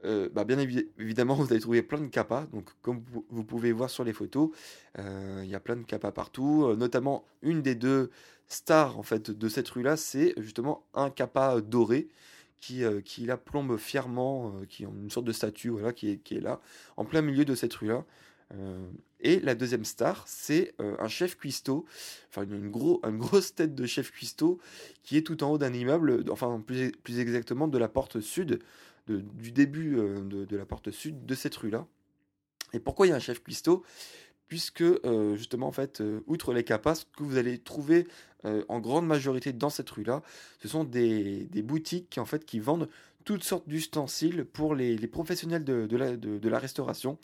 euh, 0.05 0.29
bah, 0.33 0.43
bien 0.43 0.57
évi- 0.57 0.88
évidemment, 1.00 1.35
vous 1.35 1.51
allez 1.51 1.62
trouver 1.62 1.81
plein 1.83 2.00
de 2.01 2.07
kappas. 2.07 2.45
Donc, 2.53 2.69
comme 2.81 3.03
vous, 3.29 3.43
pouvez 3.43 3.71
voir 3.71 3.89
sur 3.89 4.03
les 4.03 4.13
photos, 4.13 4.50
euh, 5.00 5.41
il 5.43 5.50
y 5.50 5.55
a 5.55 5.59
plein 5.59 5.75
de 5.75 5.83
kappas 5.83 6.12
partout. 6.12 6.65
euh, 6.65 6.75
notamment, 6.75 7.25
une 7.41 7.62
des 7.62 7.75
deux 7.75 8.12
stars 8.47 8.97
en 9.00 9.03
fait 9.03 9.31
de 9.31 9.50
cette 9.50 9.67
rue-là, 9.69 9.97
c'est 9.97 10.33
justement 10.38 10.85
un 10.93 11.09
kappa 11.09 11.62
doré 11.62 12.07
qui, 12.59 12.83
la 13.25 13.38
plombe 13.38 13.77
fièrement, 13.77 14.53
qui 14.67 14.83
est 14.83 14.88
une 14.88 15.12
sorte 15.12 15.25
de 15.25 15.31
statue, 15.31 15.69
voilà, 15.69 15.93
qui 15.93 16.09
est, 16.09 16.41
là, 16.41 16.62
en 16.97 17.05
plein 17.05 17.21
milieu 17.21 17.45
de 17.45 17.53
cette 17.53 17.74
rue-là. 17.75 18.05
Et 19.19 19.39
la 19.39 19.55
deuxième 19.55 19.85
star, 19.85 20.24
c'est 20.27 20.74
un 20.79 21.07
chef 21.07 21.38
cuistot, 21.38 21.85
enfin 22.29 22.43
une, 22.43 22.55
une 22.55 22.71
gros, 22.71 23.01
une 23.03 23.17
grosse 23.17 23.53
tête 23.53 23.75
de 23.75 23.85
chef 23.85 24.12
cuistot 24.12 24.59
qui 25.03 25.17
est 25.17 25.21
tout 25.21 25.43
en 25.43 25.51
haut 25.51 25.57
d'un 25.57 25.74
immeuble, 25.74 26.24
enfin 26.31 26.59
plus 26.65 27.19
exactement 27.19 27.67
de 27.67 27.77
la 27.77 27.88
porte 27.88 28.19
sud, 28.19 28.59
du 29.07 29.51
début 29.51 29.97
euh, 29.97 30.21
de, 30.21 30.57
la 30.57 30.65
porte 30.65 30.91
sud 30.91 31.25
de 31.25 31.35
cette 31.35 31.55
rue-là. 31.55 31.85
Et 32.74 32.79
pourquoi 32.79 33.07
il 33.07 33.12
y 33.12 33.13
a 33.13 33.15
un 33.15 33.19
chef 33.19 33.41
cuistot? 33.43 33.83
Puisque 34.47 34.81
euh, 34.81 35.35
justement, 35.35 35.67
en 35.67 35.71
fait, 35.71 36.01
euh, 36.01 36.21
outre 36.27 36.53
les 36.53 36.63
capas, 36.63 36.95
ce 36.95 37.05
que 37.05 37.24
vous 37.24 37.38
allez 37.38 37.57
trouver 37.57 38.07
en 38.69 38.79
grande 38.79 39.07
majorité 39.07 39.53
dans 39.53 39.71
cette 39.71 39.89
rue-là, 39.89 40.21
ce 40.59 40.67
sont 40.67 40.83
des, 40.83 41.50
boutiques 41.63 42.20
en 42.20 42.25
fait, 42.25 42.46
qui 42.46 42.59
vendent 42.59 42.87
toutes 43.24 43.44
sortes 43.44 43.68
d'ustensiles 43.68 44.46
pour 44.46 44.75
les, 44.75 44.96
professionnels 45.07 45.63
de 45.63 46.48
la 46.48 46.59
restauration. 46.59 47.18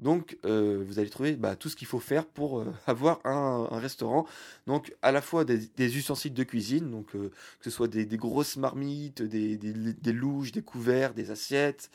Donc, 0.00 0.36
euh, 0.44 0.82
vous 0.86 0.98
allez 0.98 1.08
trouver 1.08 1.36
bah, 1.36 1.54
tout 1.56 1.68
ce 1.68 1.76
qu'il 1.76 1.86
faut 1.86 2.00
faire 2.00 2.26
pour 2.26 2.60
euh, 2.60 2.72
avoir 2.86 3.20
un, 3.24 3.78
restaurant. 3.78 4.26
Donc, 4.66 4.94
à 5.02 5.12
la 5.12 5.20
fois 5.20 5.44
des, 5.44 5.96
ustensiles 5.96 6.34
de 6.34 6.42
cuisine, 6.42 6.90
donc 6.90 7.14
euh, 7.14 7.30
que 7.58 7.64
ce 7.64 7.70
soit 7.70 7.88
des, 7.88 8.06
grosses 8.16 8.56
marmites, 8.56 9.22
des, 9.22 10.12
louches, 10.12 10.52
des 10.52 10.62
couverts, 10.62 11.14
des 11.14 11.30
assiettes, 11.30 11.90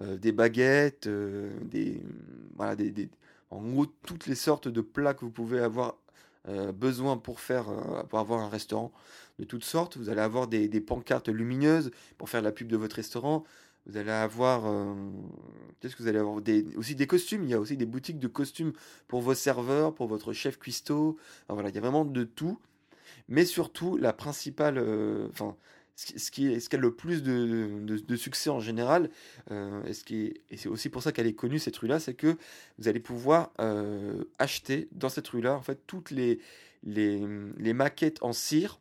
des 0.00 0.30
baguettes, 0.30 1.08
en 3.50 3.62
gros, 3.62 3.86
toutes 3.86 4.26
les 4.26 4.36
sortes 4.36 4.68
de 4.68 4.80
plats 4.80 5.14
que 5.14 5.24
vous 5.24 5.30
pouvez 5.30 5.58
avoir 5.58 5.96
besoin 6.74 7.16
pour 7.16 7.40
faire, 7.40 7.66
pour 8.08 8.20
avoir 8.20 8.40
un 8.40 8.48
restaurant 8.48 8.92
de 9.40 9.44
toutes 9.44 9.64
sortes. 9.64 9.96
Vous 9.96 10.08
allez 10.08 10.20
avoir 10.20 10.46
des 10.46 10.80
pancartes 10.80 11.28
lumineuses 11.28 11.90
pour 12.16 12.28
faire 12.28 12.42
la 12.42 12.52
pub 12.52 12.68
de 12.68 12.76
votre 12.76 12.94
restaurant. 12.94 13.44
Vous 13.88 13.96
allez 13.96 14.10
avoir, 14.10 14.66
euh, 14.66 14.94
qu'est-ce 15.80 15.96
que 15.96 16.02
vous 16.02 16.08
allez 16.08 16.18
avoir 16.18 16.40
des, 16.42 16.66
aussi 16.76 16.94
des 16.94 17.06
costumes. 17.06 17.44
Il 17.44 17.50
y 17.50 17.54
a 17.54 17.60
aussi 17.60 17.76
des 17.76 17.86
boutiques 17.86 18.18
de 18.18 18.28
costumes 18.28 18.72
pour 19.08 19.20
vos 19.22 19.34
serveurs, 19.34 19.94
pour 19.94 20.06
votre 20.08 20.32
chef 20.32 20.58
cuistot. 20.58 21.16
Voilà, 21.48 21.70
il 21.70 21.74
y 21.74 21.78
a 21.78 21.80
vraiment 21.80 22.04
de 22.04 22.24
tout. 22.24 22.58
Mais 23.28 23.44
surtout, 23.44 23.96
la 23.96 24.12
principale, 24.12 24.78
euh, 24.78 25.28
enfin, 25.30 25.56
ce 25.96 26.30
qui, 26.30 26.48
est, 26.52 26.60
ce 26.60 26.68
qui 26.68 26.76
a 26.76 26.78
le 26.78 26.94
plus 26.94 27.22
de 27.22 28.16
succès 28.16 28.50
en 28.50 28.60
général, 28.60 29.10
euh, 29.50 29.82
et, 29.84 29.94
ce 29.94 30.04
qui 30.04 30.26
est- 30.26 30.40
et 30.50 30.56
c'est 30.56 30.68
aussi 30.68 30.88
pour 30.90 31.02
ça 31.02 31.12
qu'elle 31.12 31.26
est 31.26 31.34
connue 31.34 31.58
cette 31.58 31.76
rue-là, 31.76 31.98
c'est 32.00 32.14
que 32.14 32.36
vous 32.78 32.88
allez 32.88 33.00
pouvoir 33.00 33.52
euh, 33.60 34.24
acheter 34.38 34.88
dans 34.92 35.08
cette 35.08 35.28
rue-là 35.28 35.54
en 35.56 35.62
fait 35.62 35.80
toutes 35.86 36.10
les, 36.10 36.38
les, 36.84 37.20
les 37.58 37.72
maquettes 37.72 38.22
en 38.22 38.32
cire 38.32 38.80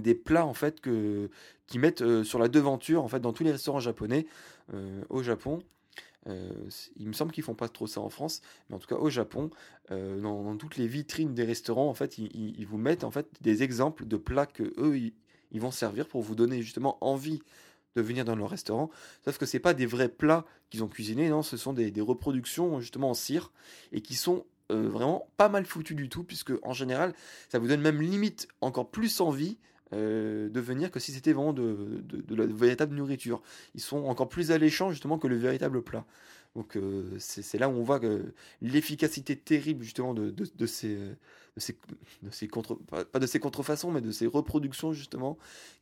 des 0.00 0.14
plats 0.14 0.46
en 0.46 0.54
fait 0.54 0.80
que 0.80 1.30
qui 1.66 1.78
mettent 1.78 2.22
sur 2.22 2.38
la 2.38 2.48
devanture 2.48 3.02
en 3.02 3.08
fait 3.08 3.20
dans 3.20 3.32
tous 3.32 3.44
les 3.44 3.52
restaurants 3.52 3.80
japonais 3.80 4.26
au 5.08 5.22
Japon. 5.22 5.60
Il 6.96 7.06
me 7.06 7.12
semble 7.12 7.32
qu'ils 7.32 7.44
font 7.44 7.54
pas 7.54 7.68
trop 7.68 7.86
ça 7.86 8.00
en 8.00 8.08
France, 8.08 8.40
mais 8.68 8.76
en 8.76 8.78
tout 8.78 8.88
cas 8.88 8.96
au 8.96 9.10
Japon, 9.10 9.50
dans, 9.90 10.56
toutes 10.56 10.76
les 10.76 10.86
vitrines 10.86 11.34
des 11.34 11.44
restaurants, 11.44 11.88
en 11.88 11.94
fait, 11.94 12.18
ils, 12.18 12.66
vous 12.66 12.78
mettent 12.78 13.04
en 13.04 13.10
fait 13.10 13.28
des 13.40 13.62
exemples 13.62 14.06
de 14.06 14.16
plats 14.16 14.46
que 14.46 14.74
eux 14.78 14.98
ils, 14.98 15.60
vont 15.60 15.70
servir 15.70 16.06
pour 16.06 16.22
vous 16.22 16.34
donner 16.34 16.62
justement 16.62 16.98
envie 17.00 17.42
de 17.96 18.02
venir 18.02 18.24
dans 18.24 18.36
leur 18.36 18.50
restaurant. 18.50 18.90
Sauf 19.24 19.38
que 19.38 19.46
c'est 19.46 19.60
pas 19.60 19.74
des 19.74 19.86
vrais 19.86 20.08
plats 20.08 20.44
qu'ils 20.70 20.84
ont 20.84 20.88
cuisinés, 20.88 21.28
non, 21.28 21.42
ce 21.42 21.56
sont 21.56 21.72
des, 21.72 21.90
des 21.90 22.00
reproductions 22.00 22.80
justement 22.80 23.10
en 23.10 23.14
cire 23.14 23.52
et 23.92 24.02
qui 24.02 24.14
sont 24.14 24.44
vraiment 24.68 25.28
pas 25.36 25.48
mal 25.48 25.64
foutues 25.64 25.94
du 25.94 26.08
tout, 26.08 26.24
puisque 26.24 26.52
en 26.62 26.72
général, 26.72 27.14
ça 27.48 27.58
vous 27.58 27.68
donne 27.68 27.80
même 27.80 28.02
limite 28.02 28.48
encore 28.60 28.90
plus 28.90 29.20
envie 29.20 29.58
euh, 29.92 30.48
de 30.48 30.60
venir 30.60 30.90
que 30.90 31.00
si 31.00 31.12
c'était 31.12 31.32
vraiment 31.32 31.52
de, 31.52 32.02
de- 32.02 32.34
la 32.34 32.46
véritable 32.46 32.94
nourriture. 32.96 33.42
Ils 33.74 33.80
sont 33.80 34.04
encore 34.04 34.28
plus 34.28 34.50
alléchants 34.50 34.90
justement 34.90 35.18
que 35.18 35.28
le 35.28 35.36
véritable 35.36 35.82
plat. 35.82 36.04
Donc 36.54 36.76
euh, 36.76 37.04
c'est 37.18 37.58
là 37.58 37.68
où 37.68 37.72
on 37.72 37.82
voit 37.82 38.00
que 38.00 38.32
l'efficacité 38.62 39.36
terrible 39.36 39.84
justement 39.84 40.14
de, 40.14 40.30
de, 40.30 40.66
ces, 40.66 40.96
euh, 40.96 41.14
ces, 41.56 41.76
ces 42.30 42.48
contre, 42.48 42.76
pas 42.76 43.18
de 43.18 43.26
ces 43.26 43.38
contrefaçons, 43.40 43.90
mais 43.90 44.00
de 44.00 44.10
ces 44.10 44.26
reproductions 44.26 44.92
justement 44.92 45.36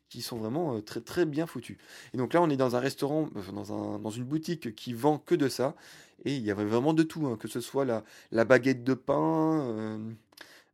qui 0.08 0.20
sont 0.22 0.36
vraiment 0.36 0.76
euh, 0.76 0.80
très 0.80 1.00
très 1.00 1.26
bien 1.26 1.46
foutues. 1.46 1.78
Et 2.12 2.18
donc 2.18 2.34
là 2.34 2.42
on 2.42 2.50
est 2.50 2.56
dans 2.56 2.76
un 2.76 2.80
restaurant, 2.80 3.28
dans, 3.52 3.72
un, 3.72 3.98
dans 4.00 4.10
une 4.10 4.24
boutique 4.24 4.74
qui 4.74 4.92
vend 4.92 5.18
que 5.18 5.34
de 5.34 5.48
ça, 5.48 5.74
et 6.24 6.34
il 6.36 6.42
y 6.42 6.50
avait 6.50 6.64
vraiment 6.64 6.94
de 6.94 7.02
tout, 7.02 7.26
hein, 7.26 7.36
que 7.38 7.48
ce 7.48 7.60
soit 7.60 7.84
la, 7.84 8.04
la 8.32 8.44
baguette 8.44 8.84
de 8.84 8.94
pain, 8.94 9.98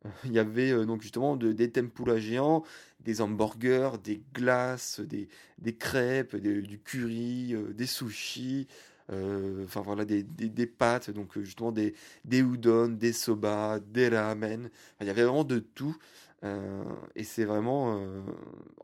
il 0.24 0.32
y 0.32 0.38
avait 0.38 0.72
euh, 0.72 0.84
donc 0.86 1.02
justement 1.02 1.36
de- 1.36 1.52
des 1.52 1.70
tempura 1.70 2.18
géants, 2.18 2.64
des 3.00 3.20
hamburgers, 3.20 3.92
des 4.02 4.22
glaces, 4.34 5.00
des, 5.00 5.28
des 5.58 5.74
crêpes, 5.74 6.36
du 6.36 6.78
curry, 6.78 7.54
euh, 7.54 7.72
des 7.72 7.86
sushis, 7.86 8.66
euh, 9.12 9.64
enfin 9.64 9.80
voilà, 9.82 10.04
des, 10.04 10.22
des, 10.22 10.66
pâtes, 10.66 11.10
donc 11.10 11.38
justement 11.40 11.72
des, 11.72 11.94
des 12.24 12.40
udon, 12.40 12.88
des 12.88 13.12
soba, 13.12 13.80
des 13.80 14.08
ramen. 14.08 14.70
Il 15.00 15.06
y 15.06 15.10
avait 15.10 15.24
vraiment 15.24 15.44
de 15.44 15.58
tout. 15.58 15.96
Euh, 16.42 16.84
et 17.16 17.24
c'est 17.24 17.44
vraiment. 17.44 17.98
euh, 17.98 18.22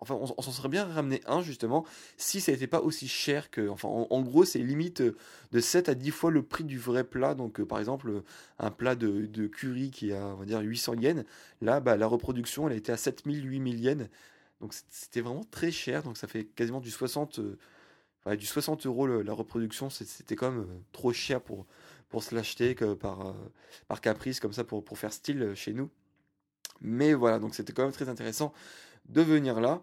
enfin, 0.01 0.15
on, 0.15 0.43
s'en 0.43 0.51
serait 0.53 0.69
bien 0.69 0.85
ramené 0.85 1.23
un 1.27 1.41
justement 1.41 1.87
si 2.19 2.41
ça 2.41 2.53
n'était 2.53 2.67
pas 2.67 2.81
aussi 2.81 3.09
cher 3.09 3.51
que. 3.51 3.69
Enfin, 3.69 3.89
en, 3.89 4.23
gros, 4.23 4.45
c'est 4.45 4.59
limite 4.59 5.01
euh, 5.01 5.17
de 5.53 5.61
7 5.61 5.89
à 5.89 5.95
10 5.95 6.11
fois 6.11 6.31
le 6.31 6.43
prix 6.43 6.65
du 6.65 6.79
vrai 6.79 7.05
plat. 7.05 7.35
Donc, 7.35 7.63
par 7.65 7.79
exemple, 7.79 8.23
un 8.59 8.71
plat 8.71 8.95
de, 8.95 9.47
curry 9.47 9.91
qui 9.91 10.13
a, 10.13 10.27
on 10.27 10.37
va 10.37 10.45
dire, 10.45 10.61
800 10.61 10.95
yens. 11.01 11.25
Là, 11.63 11.81
bah, 11.81 11.97
la 11.97 12.07
reproduction, 12.07 12.67
elle 12.67 12.75
a 12.75 12.77
été 12.77 12.93
à 12.93 12.97
7000, 12.97 13.47
8000 13.47 13.81
yens. 13.81 14.09
Donc, 14.61 14.75
c'était 14.91 15.21
vraiment 15.23 15.45
très 15.51 15.71
cher. 15.71 16.03
Donc, 16.03 16.17
ça 16.19 16.27
fait 16.27 16.45
quasiment 16.45 16.81
du 16.81 16.91
60, 16.91 17.39
euh, 17.39 17.59
ouais, 18.27 18.37
du 18.37 18.47
60 18.47 18.87
euros 18.87 19.07
la 19.07 19.33
reproduction. 19.33 19.89
C'était 19.91 20.37
quand 20.37 20.51
même 20.51 20.67
trop 20.93 21.13
cher 21.13 21.41
pour, 21.41 21.67
pour 22.11 22.23
se 22.23 22.35
l'acheter 22.35 22.75
par, 22.75 23.35
par 23.89 24.01
caprice, 24.03 24.41
comme 24.41 24.53
ça, 24.53 24.65
pour, 24.65 24.85
pour 24.85 24.99
faire 24.99 25.13
style 25.13 25.55
chez 25.55 25.73
nous. 25.73 25.91
Mais 26.81 27.15
voilà, 27.15 27.39
donc 27.39 27.55
c'était 27.55 27.73
quand 27.73 27.85
même 27.85 27.93
très 27.93 28.09
intéressant 28.09 28.53
de 29.09 29.23
venir 29.23 29.61
là. 29.61 29.83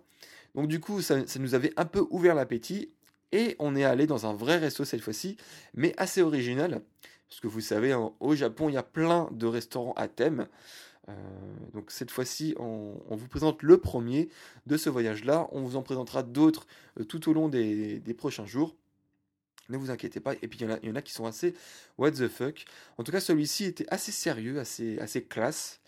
Donc 0.55 0.67
du 0.67 0.79
coup, 0.79 1.01
ça, 1.01 1.17
nous 1.39 1.55
avait 1.55 1.73
un 1.77 1.85
peu 1.85 2.05
ouvert 2.09 2.35
l'appétit. 2.35 2.91
Et 3.31 3.55
on 3.57 3.75
est 3.75 3.83
allé 3.83 4.05
dans 4.05 4.27
un 4.27 4.33
vrai 4.33 4.57
resto 4.57 4.85
cette 4.85 5.01
fois-ci, 5.01 5.37
mais 5.73 5.95
assez 5.97 6.21
original. 6.21 6.83
Parce 7.27 7.39
que 7.39 7.47
vous 7.47 7.61
savez, 7.61 7.97
au 8.19 8.35
Japon, 8.35 8.69
il 8.69 8.73
y 8.73 8.77
a 8.77 8.83
plein 8.83 9.27
de 9.31 9.47
restaurants 9.47 9.93
à 9.93 10.07
thème. 10.07 10.47
Euh, 11.09 11.13
donc 11.73 11.91
cette 11.91 12.11
fois-ci, 12.11 12.55
on, 12.59 12.95
vous 13.09 13.27
présente 13.27 13.63
le 13.63 13.77
premier 13.77 14.29
de 14.67 14.77
ce 14.77 14.89
voyage-là. 14.89 15.47
On 15.51 15.61
vous 15.61 15.75
en 15.75 15.81
présentera 15.81 16.23
d'autres 16.23 16.67
euh, 16.99 17.03
tout 17.03 17.27
au 17.29 17.33
long 17.33 17.49
des, 17.49 18.01
prochains 18.17 18.45
jours. 18.45 18.75
Ne 19.69 19.77
vous 19.77 19.91
inquiétez 19.91 20.19
pas. 20.19 20.33
Et 20.41 20.47
puis 20.47 20.59
il 20.59 20.87
y, 20.87 20.91
en 20.91 20.95
a, 20.95 21.01
qui 21.01 21.13
sont 21.13 21.25
assez 21.25 21.53
what 21.97 22.11
the 22.11 22.27
fuck. 22.27 22.65
En 22.97 23.03
tout 23.03 23.11
cas, 23.11 23.19
celui-ci 23.19 23.65
était 23.65 23.85
assez 23.89 24.11
sérieux, 24.11 24.59
assez, 24.59 24.99
assez 24.99 25.23
classe. 25.23 25.79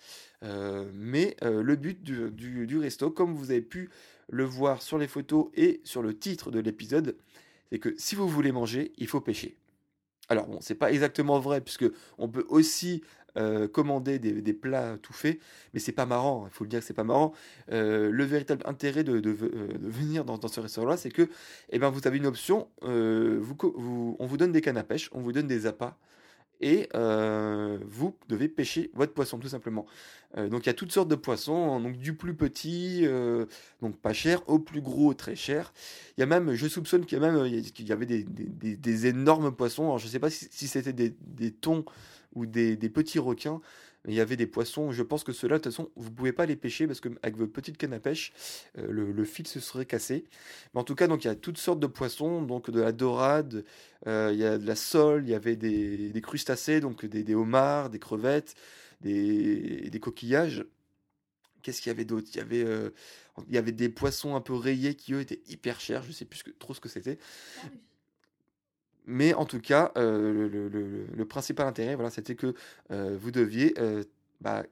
Euh, 0.44 0.90
mais 0.94 1.36
le 1.42 1.76
but 1.76 2.02
du, 2.02 2.32
du, 2.32 2.78
resto, 2.78 3.12
comme 3.12 3.34
vous 3.34 3.52
avez 3.52 3.62
pu 3.62 3.90
le 4.30 4.44
voir 4.44 4.82
sur 4.82 4.98
les 4.98 5.08
photos 5.08 5.48
et 5.56 5.82
sur 5.84 6.02
le 6.02 6.18
titre 6.18 6.52
de 6.52 6.60
l'épisode, 6.60 7.18
c'est 7.70 7.80
que 7.80 7.94
si 7.98 8.16
vous 8.16 8.28
voulez 8.28 8.52
manger, 8.52 8.94
il 8.98 9.08
faut 9.08 9.22
pêcher. 9.22 9.58
Alors 10.30 10.48
bon, 10.48 10.60
c'est 10.62 10.76
pas 10.76 10.92
exactement 10.92 11.40
vrai 11.40 11.62
puisque 11.62 11.86
on 12.18 12.28
peut 12.30 12.46
aussi 12.50 13.04
euh, 13.38 13.67
commander 13.67 14.19
des, 14.19 14.54
plats 14.54 14.98
tout 15.02 15.13
faits, 15.13 15.39
mais 15.74 15.80
c'est 15.80 15.91
pas 15.91 16.06
marrant. 16.06 16.48
Il 16.48 16.54
faut 16.54 16.63
le 16.63 16.69
dire 16.69 16.80
que 16.80 16.86
c'est 16.86 16.93
pas 16.93 17.04
marrant. 17.04 17.34
Euh, 17.71 18.10
le 18.10 18.24
véritable 18.24 18.63
intérêt 18.65 19.04
de, 19.04 19.21
euh, 19.26 19.67
venir 19.82 20.24
dans, 20.24 20.48
ce 20.48 20.60
restaurant-là, 20.60 20.95
c'est 20.95 21.12
que, 21.12 21.30
eh 21.69 21.80
ben, 21.80 21.89
vous 21.89 22.00
avez 22.06 22.17
une 22.17 22.28
option. 22.28 22.67
On 22.82 24.26
vous 24.26 24.38
donne 24.38 24.52
des 24.52 24.62
cannes 24.62 24.78
à 24.78 24.84
pêche, 24.84 25.10
on 25.12 25.19
vous 25.19 25.32
donne 25.34 25.48
des 25.48 25.65
appâts 25.65 25.98
et 26.62 26.89
euh, 26.96 27.78
vous 27.86 28.15
devez 28.30 28.48
pêcher 28.48 28.91
votre 28.94 29.13
poisson 29.13 29.38
tout 29.39 29.48
simplement. 29.48 29.86
Euh, 30.38 30.50
donc 30.50 30.65
il 30.65 30.68
y 30.68 30.70
a 30.70 30.74
toutes 30.74 30.91
sortes 30.91 31.08
de 31.08 31.15
poissons, 31.15 31.80
donc 31.80 31.98
du 31.98 32.13
plus 32.13 32.36
petit, 32.36 33.02
euh, 33.04 33.46
donc 33.82 33.98
pas 33.98 34.13
cher, 34.13 34.41
au 34.48 34.60
plus 34.60 34.82
gros, 34.82 35.13
très 35.13 35.36
cher. 35.36 35.74
Il 36.18 36.22
y 36.22 36.24
a 36.24 36.26
même, 36.26 36.54
je 36.54 36.68
soupçonne 36.68 37.06
qu'il 37.06 37.20
y, 37.20 37.24
a 37.24 37.32
même, 37.32 37.46
y 37.46 37.91
avait 37.91 38.06
des, 38.06 39.08
énormes 39.08 39.52
poissons. 39.52 39.98
je 39.98 40.06
ne 40.06 40.10
sais 40.10 40.20
pas 40.20 40.30
si, 40.30 40.68
c'était 40.68 40.94
des, 40.94 41.52
thons 41.52 41.86
ou 42.34 42.46
des, 42.46 42.78
petits 42.89 43.20
requins, 43.20 43.62
il 44.08 44.13
y 44.13 44.22
avait 44.22 44.38
des 44.38 44.48
poissons. 44.48 44.91
Je 44.91 45.04
pense 45.04 45.24
que 45.24 45.32
ceux-là, 45.32 45.58
de 45.58 45.63
toute 45.63 45.72
façon, 45.72 45.89
vous 45.96 46.12
pouvez 46.12 46.32
pas 46.32 46.46
les 46.46 46.56
pêcher 46.56 46.88
parce 46.88 47.00
que 47.00 47.10
avec 47.24 47.38
votre 47.38 47.52
petite 47.52 47.78
canne 47.78 47.94
à 47.94 48.00
pêche, 48.00 48.34
euh, 48.78 48.88
le, 48.89 49.26
fil 49.26 49.48
se 49.48 49.60
serait 49.60 49.86
cassé. 49.86 50.26
Mais 50.74 50.82
en 50.82 50.84
tout 50.84 50.96
cas, 50.96 51.08
donc 51.08 51.24
il 51.24 51.28
y 51.28 51.32
a 51.32 51.36
toutes 51.36 51.58
sortes 51.58 51.80
de 51.80 51.88
poissons, 51.88 52.41
donc 52.41 52.70
de 52.70 52.82
la 52.82 52.91
dorade, 52.91 53.63
euh, 54.08 54.30
il 54.34 54.39
y 54.39 54.46
a 54.46 54.58
de 54.58 54.65
la 54.65 54.76
sole, 54.76 55.24
il 55.26 55.32
y 55.32 55.36
avait 55.36 55.56
des, 55.56 56.22
crustacés, 56.22 56.80
donc 56.80 57.06
des, 57.06 57.36
homards, 57.36 57.89
des 57.89 58.00
crevettes, 58.00 58.56
des, 59.02 60.00
coquillages. 60.02 60.65
Qu'est-ce 61.62 61.82
qu'il 61.82 61.89
y 61.89 61.96
avait 61.96 62.06
d'autre? 62.06 62.28
Il 62.34 62.38
y 62.38 62.41
avait 62.41 62.63
euh, 62.63 62.91
il 63.50 63.56
y 63.56 63.58
avait 63.58 63.72
des 63.72 63.89
poissons 63.89 64.36
un 64.36 64.41
peu 64.41 64.54
rayés 64.54 64.96
qui 64.96 65.13
eux 65.13 65.22
étaient 65.22 65.41
hyper 65.48 65.80
chers. 65.80 66.04
Je 66.04 66.12
sais 66.12 66.26
plus 66.26 66.44
trop 66.60 66.74
ce 66.74 66.80
que 66.80 66.89
c'était. 66.89 67.18
Mais 69.08 69.34
en 69.34 69.46
tout 69.46 69.60
cas, 69.60 69.91
euh, 69.98 70.50
le, 71.13 71.26
principal 71.26 71.68
intérêt, 71.68 71.96
voilà, 71.96 72.10
c'était 72.10 72.36
que 72.36 72.54
euh, 72.91 73.18
vous 73.20 73.32
deviez 73.32 73.74
euh, 73.80 74.04
bah, 74.41 74.63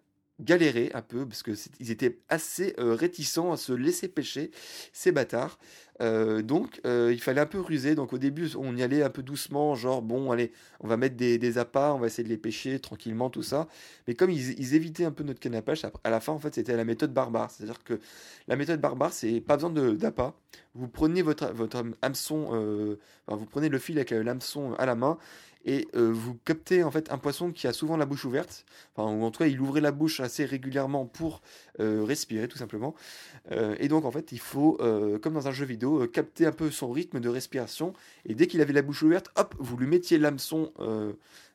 galérer 0.43 0.91
un 0.93 1.01
peu 1.01 1.25
parce 1.27 1.43
que 1.43 1.51
ils 1.79 1.91
étaient 1.91 2.19
assez 2.29 2.75
réticents 2.77 3.51
à 3.51 3.58
se 3.58 3.73
laisser 3.73 4.08
pêcher 4.08 4.51
ces 4.91 5.12
bâtards. 5.12 5.58
donc 5.99 6.82
il 6.86 7.19
fallait 7.21 7.41
un 7.41 7.45
peu 7.45 7.60
ruser. 7.60 7.95
Donc 7.95 8.13
au 8.13 8.17
début 8.17 8.49
on 8.58 8.75
y 8.75 8.84
allait 8.84 9.03
un 9.03 9.10
peu 9.10 9.23
doucement, 9.23 9.75
genre 9.75 10.01
bon 10.01 10.32
allez 10.32 10.51
on 10.79 10.88
va 10.88 10.97
mettre 10.97 11.15
des, 11.15 11.38
des 11.38 11.58
appâts, 11.58 11.93
on 11.93 11.99
va 11.99 12.08
essayer 12.08 12.23
de 12.23 12.29
les 12.29 12.38
pêcher 12.38 12.79
tranquillement 12.79 13.29
tout 13.29 13.43
ça. 13.43 13.67
Mais 14.08 14.15
comme 14.15 14.29
ils, 14.32 14.75
évitaient 14.75 15.06
un 15.06 15.12
peu 15.12 15.23
notre 15.23 15.39
canne 15.39 15.56
à 15.56 15.63
à 16.03 16.10
la 16.10 16.19
fin 16.19 16.34
en 16.34 16.39
fait 16.39 16.56
c'était 16.56 16.75
la 16.75 16.86
méthode 16.86 17.13
barbare. 17.13 17.51
C'est-à-dire 17.51 17.84
que 17.84 17.99
la 18.47 18.56
méthode 18.56 18.82
barbare 18.82 19.13
c'est 19.13 19.41
pas 19.41 19.56
besoin 19.56 19.71
d'appât. 19.71 20.34
Vous 20.75 20.88
prenez 20.88 21.21
votre, 21.21 21.51
votre 21.53 21.84
hameçon, 22.01 22.97
vous 23.27 23.45
prenez 23.45 23.69
le 23.69 23.79
fil 23.79 23.97
avec 23.97 24.12
l'hameçon 24.12 24.73
à 24.73 24.86
la 24.86 24.95
main 24.95 25.17
et 25.65 25.88
euh, 25.95 26.12
vous 26.12 26.36
captez 26.45 26.84
en 26.84 26.91
fait 26.91 27.12
un 27.12 27.17
poisson 27.17 27.52
qui 27.52 27.67
a 27.67 27.73
souvent 27.73 27.97
la 27.97 28.06
bouche 28.06 28.26
ouverte, 28.26 28.65
enfin, 28.95 29.10
ou 29.12 29.23
en 29.23 29.32
tout 29.32 29.39
cas 29.39 29.47
il 29.47 29.60
ouvrait 29.62 29.82
la 29.82 29.91
bouche 29.91 30.19
assez 30.19 30.45
régulièrement 30.45 31.06
pour 31.06 31.41
euh, 31.80 32.04
respirer 32.04 32.47
tout 32.47 32.58
simplement. 32.58 32.95
Euh, 33.52 33.76
et 33.80 33.88
donc 33.88 34.06
en 34.06 34.12
fait 34.12 34.32
il 34.32 34.39
faut, 34.39 34.78
comme 35.21 35.34
dans 35.34 35.47
un 35.47 35.52
jeu 35.52 35.65
vidéo, 35.65 36.08
capter 36.08 36.45
un 36.45 36.52
peu 36.52 36.71
son 36.71 36.91
rythme 36.91 37.19
de 37.19 37.30
respiration, 37.30 37.93
et 38.26 38.36
dès 38.36 38.47
qu'il 38.47 38.62
avait 38.62 38.73
la 38.73 38.82
bouche 38.82 39.04
ouverte, 39.04 39.30
hop, 39.36 39.56
vous 39.60 39.78
lui 39.78 39.88
mettiez 39.88 40.17
l'hameçon 40.17 40.73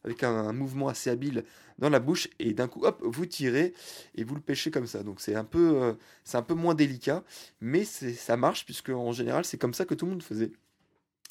avec 0.04 0.22
un, 0.22 0.52
mouvement 0.52 0.88
assez 0.88 1.10
habile 1.10 1.44
dans 1.78 1.90
la 1.90 2.00
bouche, 2.00 2.28
et 2.38 2.54
d'un 2.54 2.66
coup, 2.66 2.84
hop, 2.84 3.00
vous 3.02 3.26
tirez 3.26 3.72
et 4.16 4.24
vous 4.24 4.34
le 4.34 4.40
pêchez 4.40 4.70
comme 4.70 4.86
ça. 4.86 5.02
Donc 5.02 5.20
c'est 5.20 5.34
un 5.34 5.44
peu, 5.44 5.96
c'est 6.24 6.36
un 6.36 6.42
peu 6.42 6.54
moins 6.54 6.74
délicat, 6.74 7.22
mais 7.60 7.84
ça 7.84 8.36
marche 8.36 8.64
puisque 8.64 8.90
en 8.90 9.12
général 9.12 9.44
c'est 9.44 9.58
comme 9.58 9.74
ça 9.74 9.84
que 9.84 9.94
tout 9.94 10.06
le 10.06 10.12
monde 10.12 10.22
faisait. 10.22 10.52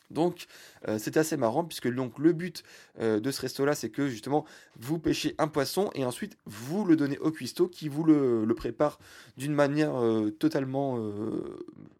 Donc 0.09 0.47
euh, 0.87 0.97
c'est 0.99 1.17
assez 1.17 1.37
marrant 1.37 1.65
puisque 1.65 1.93
donc 1.93 2.17
le 2.19 2.33
but 2.33 2.63
euh, 2.99 3.19
de 3.19 3.31
ce 3.31 3.41
resto 3.41 3.65
là 3.65 3.75
c'est 3.75 3.89
que 3.89 4.07
justement 4.07 4.45
vous 4.79 4.99
pêchez 4.99 5.35
un 5.37 5.47
poisson 5.47 5.89
et 5.95 6.05
ensuite 6.05 6.37
vous 6.45 6.85
le 6.85 6.95
donnez 6.95 7.17
au 7.19 7.31
cuistot 7.31 7.67
qui 7.67 7.89
vous 7.89 8.03
le, 8.03 8.47
prépare 8.55 8.99
d'une 9.35 9.53
manière 9.53 9.95
euh, 9.95 10.31
totalement 10.31 10.99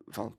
enfin 0.10 0.32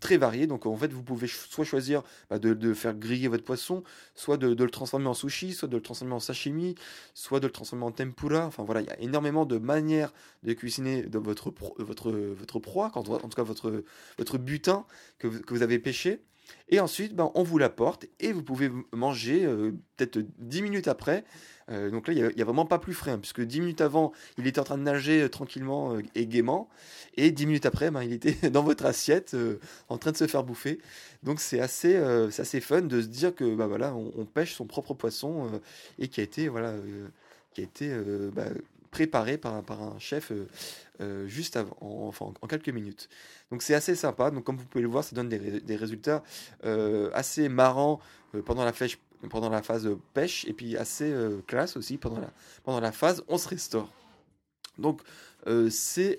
très 0.00 0.16
variée. 0.16 0.46
Donc 0.46 0.66
en 0.66 0.76
fait 0.76 0.92
vous 0.92 1.02
pouvez 1.02 1.26
soit 1.26 1.64
choisir 1.64 2.02
bah, 2.28 2.38
de, 2.38 2.74
faire 2.74 2.94
griller 2.94 3.28
votre 3.28 3.42
poisson, 3.44 3.82
soit 4.14 4.36
de, 4.36 4.48
le 4.48 4.70
transformer 4.70 5.06
en 5.06 5.14
sushi, 5.14 5.54
soit 5.54 5.68
de 5.68 5.76
le 5.76 5.82
transformer 5.82 6.14
en 6.14 6.20
sashimi, 6.20 6.74
soit 7.14 7.40
de 7.40 7.46
le 7.46 7.52
transformer 7.52 7.84
en 7.84 7.90
tempura. 7.90 8.46
Enfin 8.46 8.64
voilà, 8.64 8.82
il 8.82 8.86
y 8.86 8.90
a 8.90 9.00
énormément 9.00 9.46
de 9.46 9.58
manières 9.58 10.12
de 10.42 10.52
cuisiner 10.52 11.06
votre, 11.10 11.52
votre, 11.78 12.12
votre 12.12 12.58
proie, 12.58 12.92
en 12.94 13.02
tout 13.02 13.28
cas 13.34 13.42
votre, 13.42 13.82
votre 14.18 14.38
butin 14.38 14.84
que 15.18 15.28
que 15.28 15.54
vous 15.54 15.62
avez 15.62 15.78
pêché. 15.78 16.20
Et 16.68 16.80
ensuite, 16.80 17.14
ben, 17.14 17.30
on 17.34 17.42
vous 17.42 17.58
l'apporte 17.58 18.06
et 18.18 18.32
vous 18.32 18.42
pouvez 18.42 18.70
manger 18.92 19.44
euh, 19.44 19.72
peut-être 19.96 20.18
10 20.38 20.62
minutes 20.62 20.88
après. 20.88 21.24
Euh, 21.70 21.90
donc 21.90 22.08
là, 22.08 22.14
il 22.14 22.34
n'y 22.34 22.42
a, 22.42 22.44
vraiment 22.44 22.66
pas 22.66 22.78
plus 22.78 22.94
frais, 22.94 23.12
hein, 23.12 23.18
puisque 23.18 23.40
10 23.40 23.60
minutes 23.60 23.80
avant, 23.80 24.12
il 24.38 24.46
était 24.46 24.60
en 24.60 24.64
train 24.64 24.78
de 24.78 24.82
nager 24.82 25.22
euh, 25.22 25.28
tranquillement 25.28 25.96
et 26.14 26.26
gaiement. 26.26 26.68
Et 27.16 27.30
10 27.30 27.46
minutes 27.46 27.66
après, 27.66 27.90
ben, 27.90 28.02
il 28.02 28.12
était 28.12 28.50
dans 28.50 28.62
votre 28.62 28.84
assiette 28.84 29.36
en 29.88 29.98
train 29.98 30.12
de 30.12 30.16
se 30.16 30.26
faire 30.26 30.42
bouffer. 30.42 30.80
Donc 31.22 31.40
c'est 31.40 31.60
assez, 31.60 31.96
assez 31.96 32.60
fun 32.60 32.82
de 32.82 33.00
se 33.00 33.06
dire 33.06 33.34
que 33.34 33.54
ben, 33.54 33.66
voilà, 33.66 33.94
on, 33.94 34.24
pêche 34.24 34.54
son 34.54 34.66
propre 34.66 34.94
poisson 34.94 35.60
et 35.98 36.08
qui 36.08 36.20
a 36.20 36.24
été, 36.24 36.48
voilà, 36.48 36.74
qui 37.54 37.60
a 37.60 37.64
été 37.64 37.90
préparé 38.96 39.36
par, 39.36 39.52
un 39.52 39.98
chef 39.98 40.32
euh, 41.02 41.26
juste 41.26 41.58
avant, 41.58 41.76
en, 41.82 42.08
enfin, 42.08 42.32
en 42.40 42.46
quelques 42.46 42.70
minutes. 42.70 43.10
Donc 43.50 43.60
c'est 43.60 43.74
assez 43.74 43.94
sympa. 43.94 44.30
Donc 44.30 44.44
comme 44.44 44.56
vous 44.56 44.64
pouvez 44.64 44.80
le 44.80 44.88
voir, 44.88 45.04
ça 45.04 45.14
donne 45.14 45.28
des, 45.28 45.76
résultats 45.76 46.22
euh, 46.64 47.10
assez 47.12 47.50
marrants 47.50 48.00
euh, 48.34 48.40
pendant 48.40 48.64
la 48.64 48.72
pêche, 48.72 48.98
pendant 49.28 49.50
la 49.50 49.62
phase 49.62 49.86
pêche 50.14 50.46
et 50.46 50.54
puis 50.54 50.78
assez 50.78 51.14
classe 51.46 51.76
aussi 51.76 51.98
pendant 51.98 52.20
la, 52.20 52.30
pendant 52.64 52.80
la 52.80 52.90
phase 52.90 53.22
on 53.28 53.36
se 53.36 53.48
restaure. 53.48 53.92
Donc 54.78 55.02
c'est 55.68 56.18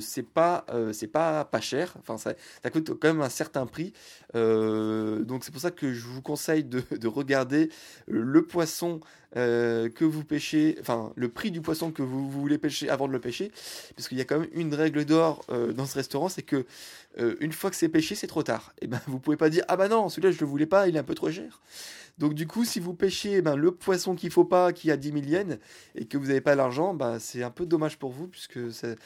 c'est 0.00 0.22
pas 0.22 0.66
c'est 0.92 1.08
pas 1.08 1.44
pas 1.44 1.60
cher 1.60 1.94
enfin 1.98 2.16
ça, 2.16 2.34
ça, 2.62 2.70
coûte 2.70 2.90
quand 3.00 3.08
même 3.08 3.20
un 3.20 3.28
certain 3.28 3.66
prix 3.66 3.92
donc 4.34 5.44
c'est 5.44 5.50
pour 5.50 5.60
ça 5.60 5.70
que 5.70 5.92
je 5.92 6.06
vous 6.06 6.22
conseille 6.22 6.64
de, 6.64 6.82
de 6.90 7.08
regarder 7.08 7.70
le 8.06 8.46
poisson 8.46 9.00
euh, 9.36 9.88
que 9.88 10.04
vous 10.04 10.24
pêchez, 10.24 10.76
enfin 10.80 11.12
le 11.16 11.28
prix 11.28 11.50
du 11.50 11.60
poisson 11.62 11.90
que 11.90 12.02
vous, 12.02 12.30
voulez 12.30 12.58
pêcher 12.58 12.90
avant 12.90 13.08
de 13.08 13.12
le 13.12 13.20
pêcher, 13.20 13.50
parce 13.96 14.08
qu'il 14.08 14.18
y 14.18 14.20
a 14.20 14.24
quand 14.24 14.40
même 14.40 14.48
une 14.52 14.74
règle 14.74 15.04
d'or 15.04 15.44
euh, 15.50 15.72
dans 15.72 15.86
ce 15.86 15.94
restaurant, 15.94 16.28
c'est 16.28 16.42
que 16.42 16.66
euh, 17.18 17.36
une 17.40 17.52
fois 17.52 17.70
que 17.70 17.76
c'est 17.76 17.88
pêché, 17.88 18.14
c'est 18.14 18.26
trop 18.26 18.42
tard. 18.42 18.74
Et 18.80 18.84
eh 18.84 18.86
ben 18.88 19.00
vous 19.06 19.18
pouvez 19.18 19.36
pas 19.36 19.48
dire 19.48 19.64
ah 19.68 19.76
bah 19.76 19.88
non 19.88 20.08
celui-là 20.08 20.32
je 20.32 20.40
le 20.40 20.46
voulais 20.46 20.66
pas, 20.66 20.88
il 20.88 20.96
est 20.96 20.98
un 20.98 21.04
peu 21.04 21.14
trop 21.14 21.30
cher. 21.30 21.60
Donc 22.18 22.34
du 22.34 22.46
coup 22.46 22.64
si 22.64 22.78
vous 22.78 22.94
pêchez 22.94 23.34
eh 23.36 23.42
ben, 23.42 23.56
le 23.56 23.72
poisson 23.72 24.14
qu'il 24.14 24.30
faut 24.30 24.44
pas, 24.44 24.72
qui 24.72 24.90
a 24.90 24.96
10 24.96 25.12
000 25.12 25.24
yens, 25.24 25.58
et 25.94 26.04
que 26.04 26.18
vous 26.18 26.26
n'avez 26.26 26.42
pas 26.42 26.54
l'argent, 26.54 26.92
bah, 26.92 27.18
c'est 27.18 27.42
un 27.42 27.50
peu 27.50 27.64
dommage 27.64 27.98
pour 27.98 28.10
vous 28.10 28.28
puisque 28.28 28.72
ça 28.72 28.96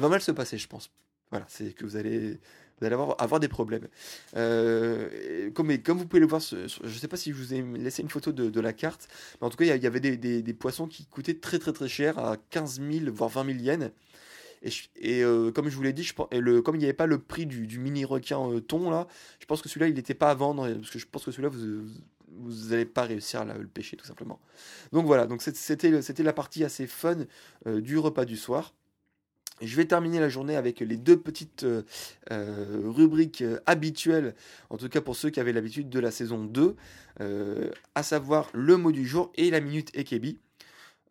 va 0.00 0.08
mal 0.08 0.20
se 0.20 0.32
passer 0.32 0.58
je 0.58 0.66
pense. 0.66 0.90
Voilà, 1.30 1.46
c'est 1.48 1.74
que 1.74 1.84
vous 1.84 1.96
allez 1.96 2.38
vous 2.80 2.86
allez 2.86 2.94
avoir, 2.94 3.40
des 3.40 3.48
problèmes. 3.48 3.88
Euh, 4.36 5.50
comme, 5.52 5.72
vous 5.72 6.06
pouvez 6.06 6.20
le 6.20 6.26
voir, 6.26 6.40
je 6.40 6.56
ne 6.82 6.88
sais 6.90 7.08
pas 7.08 7.16
si 7.16 7.30
je 7.30 7.36
vous 7.36 7.54
ai 7.54 7.62
laissé 7.62 8.02
une 8.02 8.10
photo 8.10 8.32
de, 8.32 8.60
la 8.60 8.72
carte, 8.72 9.08
mais 9.40 9.46
en 9.46 9.50
tout 9.50 9.56
cas, 9.56 9.64
il 9.64 9.82
y, 9.82 9.86
avait 9.86 10.00
des, 10.00 10.54
poissons 10.54 10.86
qui 10.86 11.06
coûtaient 11.06 11.38
très 11.38 11.58
très 11.58 11.72
très 11.72 11.88
cher, 11.88 12.18
à 12.18 12.36
15 12.50 12.80
000 12.80 13.12
voire 13.12 13.30
20 13.30 13.46
000 13.46 13.58
yens. 13.58 13.90
Et, 14.96 15.22
euh, 15.22 15.52
comme 15.52 15.68
je 15.68 15.76
vous 15.76 15.82
l'ai 15.82 15.92
dit, 15.92 16.08
comme 16.12 16.74
il 16.74 16.78
n'y 16.78 16.84
avait 16.84 16.92
pas 16.92 17.06
le 17.06 17.18
prix 17.18 17.46
du, 17.46 17.78
mini 17.78 18.04
requin 18.04 18.40
euh, 18.50 18.60
thon 18.60 18.90
là, 18.90 19.06
je 19.38 19.46
pense 19.46 19.62
que 19.62 19.68
celui-là 19.68 19.88
il 19.88 19.94
n'était 19.94 20.14
pas 20.14 20.30
à 20.30 20.34
vendre 20.34 20.68
parce 20.68 20.90
que 20.90 20.98
je 20.98 21.06
pense 21.06 21.24
que 21.24 21.30
celui-là 21.30 21.50
vous 21.50 22.70
n'allez 22.70 22.84
pas 22.84 23.02
réussir 23.02 23.42
à 23.42 23.44
le 23.44 23.66
pêcher 23.66 23.96
tout 23.96 24.06
simplement. 24.06 24.40
Donc 24.92 25.06
voilà, 25.06 25.26
donc 25.26 25.40
c'était 25.42 26.22
la 26.22 26.32
partie 26.32 26.64
assez 26.64 26.86
fun 26.86 27.16
du 27.66 27.96
repas 27.98 28.24
du 28.24 28.36
soir. 28.36 28.74
Je 29.62 29.74
vais 29.76 29.86
terminer 29.86 30.20
la 30.20 30.28
journée 30.28 30.54
avec 30.54 30.80
les 30.80 30.98
deux 30.98 31.18
petites 31.18 31.64
euh, 31.64 31.82
euh, 32.30 32.82
rubriques 32.84 33.40
euh, 33.40 33.58
habituelles, 33.64 34.34
en 34.68 34.76
tout 34.76 34.88
cas 34.90 35.00
pour 35.00 35.16
ceux 35.16 35.30
qui 35.30 35.40
avaient 35.40 35.54
l'habitude 35.54 35.88
de 35.88 35.98
la 35.98 36.10
saison 36.10 36.44
2, 36.44 36.76
à 37.94 38.02
savoir 38.02 38.50
le 38.52 38.76
mot 38.76 38.92
du 38.92 39.06
jour 39.06 39.32
et 39.36 39.50
la 39.50 39.60
minute 39.60 39.90
Ekebi. 39.96 40.38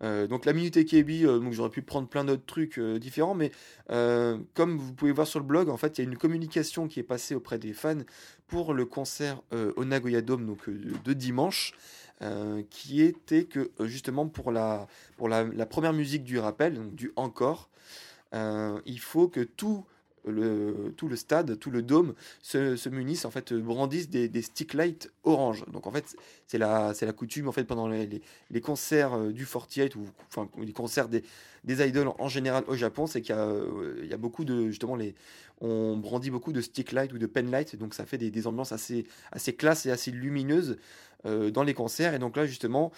donc 0.02 0.46
la 0.46 0.54
minute 0.54 0.78
Ekebi, 0.78 1.26
j'aurais 1.50 1.72
pu 1.72 1.82
prendre 1.82 2.08
plein 2.08 2.24
d'autres 2.24 2.46
trucs 2.46 2.80
différents, 2.80 3.34
mais 3.34 3.52
comme 4.54 4.78
vous 4.78 4.94
pouvez 4.94 5.12
voir 5.12 5.26
sur 5.26 5.40
le 5.40 5.48
blog, 5.48 5.70
en 5.70 5.78
fait, 5.78 5.98
il 5.98 6.04
y 6.04 6.08
a 6.08 6.12
une 6.12 6.18
communication 6.18 6.88
qui 6.88 7.00
est 7.00 7.04
passée 7.04 7.34
auprès 7.34 7.58
des 7.58 7.74
fans 7.74 8.04
pour 8.46 8.76
le 8.76 8.86
concert 8.86 9.42
au 9.52 9.84
Nagoya 9.84 10.22
Dome 10.22 10.46
donc, 10.46 10.70
de 10.70 11.14
dimanche. 11.14 11.74
qui 12.70 13.02
était 13.02 13.46
que 13.46 13.72
justement 13.80 14.28
pour 14.28 14.52
la, 14.52 14.86
pour 15.18 15.28
la 15.28 15.66
première 15.66 15.94
musique 15.94 16.24
du 16.24 16.38
rappel, 16.38 16.76
donc 16.76 16.94
du 16.94 17.12
encore, 17.16 17.72
euh, 18.34 18.80
il 18.86 19.00
faut 19.00 19.28
que 19.28 19.42
tout 19.42 19.86
le, 20.28 20.94
tout 20.98 21.08
le 21.08 21.16
stade, 21.16 21.60
tout 21.60 21.72
le 21.72 21.82
dôme 21.82 22.16
se, 22.42 22.76
se 22.76 22.90
munisse, 22.90 23.26
en 23.26 23.32
fait, 23.32 23.54
brandissent 23.54 24.10
des, 24.10 24.28
des 24.28 24.42
stick 24.42 24.74
lights 24.74 25.12
orange. 25.24 25.64
Donc 25.72 25.88
en 25.88 25.92
fait, 25.92 26.16
c'est 26.48 26.58
la, 26.58 26.94
la 27.00 27.14
coutume 27.14 27.48
en 27.48 27.52
fait 27.52 27.64
pendant 27.64 27.88
les, 27.88 28.22
les, 28.50 28.62
concerts 28.62 29.14
euh, 29.14 29.32
du 29.32 29.46
48 29.46 29.96
ou 29.96 30.08
enfin 30.28 30.50
les 30.58 30.74
concerts 30.74 31.10
des, 31.10 31.24
des 31.64 31.88
idoles 31.88 32.10
en 32.18 32.28
général 32.28 32.64
au 32.68 32.76
Japon, 32.76 33.08
c'est 33.08 33.22
qu'il 33.22 33.36
y 33.36 33.38
euh, 33.38 34.06
y 34.06 34.14
a 34.14 34.18
beaucoup 34.18 34.46
de 34.46 34.70
justement 34.70 34.96
les, 34.96 35.16
on 35.62 35.98
brandit 35.98 36.32
beaucoup 36.32 36.54
de 36.54 36.62
stick 36.62 36.92
lights 36.92 37.14
ou 37.14 37.18
de 37.18 37.28
pen 37.28 37.52
lights, 37.52 37.76
donc 37.76 37.94
ça 37.94 38.06
fait 38.06 38.18
des, 38.18 38.32
des 38.32 38.48
ambiances 38.48 38.72
assez, 38.72 39.06
assez 39.32 39.54
classes 39.54 39.86
et 39.86 39.92
assez 39.92 40.12
lumineuses 40.12 40.78
dans 41.24 41.64
les 41.64 41.74
concerts. 41.74 42.14
Et 42.14 42.20
donc 42.20 42.38
là 42.38 42.46
justement, 42.46 42.92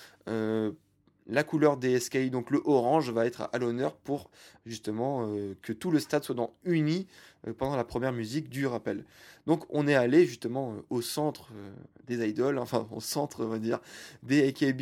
la 1.29 1.43
couleur 1.43 1.77
des 1.77 1.99
SKI, 1.99 2.29
donc 2.29 2.51
le 2.51 2.61
orange, 2.65 3.11
va 3.11 3.25
être 3.25 3.49
à 3.51 3.57
l'honneur 3.57 3.95
pour 3.95 4.29
justement 4.65 5.27
euh, 5.27 5.55
que 5.61 5.73
tout 5.73 5.91
le 5.91 5.99
stade 5.99 6.23
soit 6.23 6.35
dans 6.35 6.53
uni 6.63 7.07
euh, 7.47 7.53
pendant 7.53 7.75
la 7.75 7.83
première 7.83 8.13
musique 8.13 8.49
du 8.49 8.65
rappel. 8.65 9.03
Donc 9.45 9.65
on 9.69 9.87
est 9.87 9.95
allé 9.95 10.25
justement 10.25 10.73
euh, 10.73 10.81
au 10.89 11.01
centre 11.01 11.49
des 12.05 12.27
idoles, 12.27 12.57
enfin 12.59 12.87
au 12.91 13.01
centre 13.01 13.45
on 13.45 13.49
va 13.49 13.59
dire 13.59 13.79
des 14.23 14.47
AKB 14.47 14.81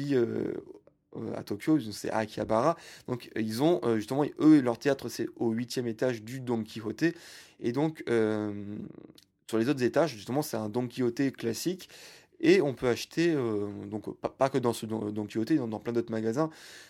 à 1.35 1.43
Tokyo, 1.43 1.79
c'est 1.91 2.09
à 2.11 2.17
Akihabara. 2.17 2.75
Donc 3.07 3.31
ils 3.35 3.63
ont 3.63 3.79
justement, 3.95 4.25
eux, 4.39 4.61
leur 4.61 4.77
théâtre 4.77 5.07
c'est 5.07 5.27
au 5.37 5.51
huitième 5.51 5.87
étage 5.87 6.21
du 6.21 6.41
Don 6.41 6.61
Quixote. 6.61 7.13
Et 7.61 7.71
donc 7.71 8.03
sur 9.47 9.59
les 9.59 9.69
autres 9.69 9.83
étages, 9.83 10.11
justement, 10.11 10.41
c'est 10.41 10.57
un 10.57 10.69
Don 10.69 10.87
Quixote 10.87 11.29
classique. 11.29 11.87
Et 12.39 12.61
on 12.61 12.73
peut 12.73 12.87
acheter, 12.87 13.33
euh, 13.33 13.67
donc 13.85 14.13
pas, 14.19 14.49
que 14.49 14.57
dans 14.57 14.73
ce 14.73 14.85
Don 14.85 15.25
Quixote, 15.25 15.53
dans, 15.53 15.79
plein 15.79 15.93
d'autres 15.93 16.11
magasins, 16.11 16.49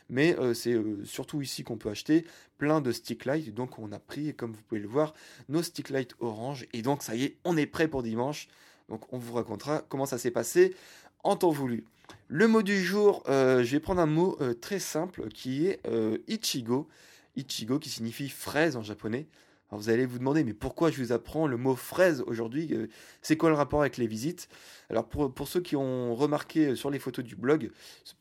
mais 0.09 0.37
euh, 0.39 0.53
c'est 0.53 0.73
euh, 0.73 1.03
surtout 1.05 1.41
ici 1.41 1.63
qu'on 1.63 1.77
peut 1.77 1.89
acheter 1.89 2.25
plein 2.57 2.81
de 2.81 2.91
stick 2.91 3.25
light. 3.25 3.53
Donc 3.53 3.79
on 3.79 3.91
a 3.91 3.99
pris, 3.99 4.33
comme 4.33 4.53
vous 4.53 4.61
pouvez 4.63 4.81
le 4.81 4.87
voir, 4.87 5.13
nos 5.49 5.63
stick 5.63 5.89
light 5.89 6.13
orange. 6.19 6.67
Et 6.73 6.81
donc 6.81 7.03
ça 7.03 7.15
y 7.15 7.23
est, 7.25 7.37
on 7.43 7.57
est 7.57 7.67
prêt 7.67 7.87
pour 7.87 8.03
dimanche. 8.03 8.47
Donc 8.89 9.11
on 9.13 9.17
vous 9.17 9.33
racontera 9.33 9.83
comment 9.87 10.05
ça 10.05 10.17
s'est 10.17 10.31
passé 10.31 10.75
en 11.23 11.35
temps 11.35 11.51
voulu. 11.51 11.85
Le 12.27 12.47
mot 12.47 12.61
du 12.61 12.83
jour, 12.83 13.23
je 13.27 13.63
vais 13.63 13.79
prendre 13.79 14.01
un 14.01 14.05
mot 14.07 14.37
très 14.61 14.79
simple 14.79 15.27
qui 15.29 15.67
est 15.67 15.79
Ichigo. 16.27 16.87
Ichigo 17.35 17.79
qui 17.79 17.89
signifie 17.89 18.29
fraise 18.29 18.75
en 18.75 18.83
japonais. 18.83 19.27
Alors 19.69 19.81
vous 19.81 19.89
allez 19.89 20.05
vous 20.05 20.19
demander, 20.19 20.43
mais 20.43 20.53
pourquoi 20.53 20.91
je 20.91 21.01
vous 21.01 21.11
apprends 21.11 21.47
le 21.47 21.57
mot 21.57 21.75
fraise 21.75 22.23
aujourd'hui 22.27 22.69
euh, 22.73 22.87
C'est 23.21 23.35
quoi 23.35 23.49
le 23.49 23.55
rapport 23.55 23.81
avec 23.81 23.97
les 23.97 24.05
visites? 24.05 24.47
Alors 24.89 25.07
pour, 25.07 25.33
pour, 25.33 25.47
ceux 25.47 25.59
qui 25.59 25.75
ont 25.75 26.13
remarqué 26.15 26.75
sur 26.75 26.91
les 26.91 26.99
photos 26.99 27.25
du 27.25 27.35
blog, 27.35 27.71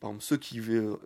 par 0.00 0.10
exemple 0.10 0.24
ceux 0.24 0.38
qui 0.38 0.58
euh, 0.60 0.96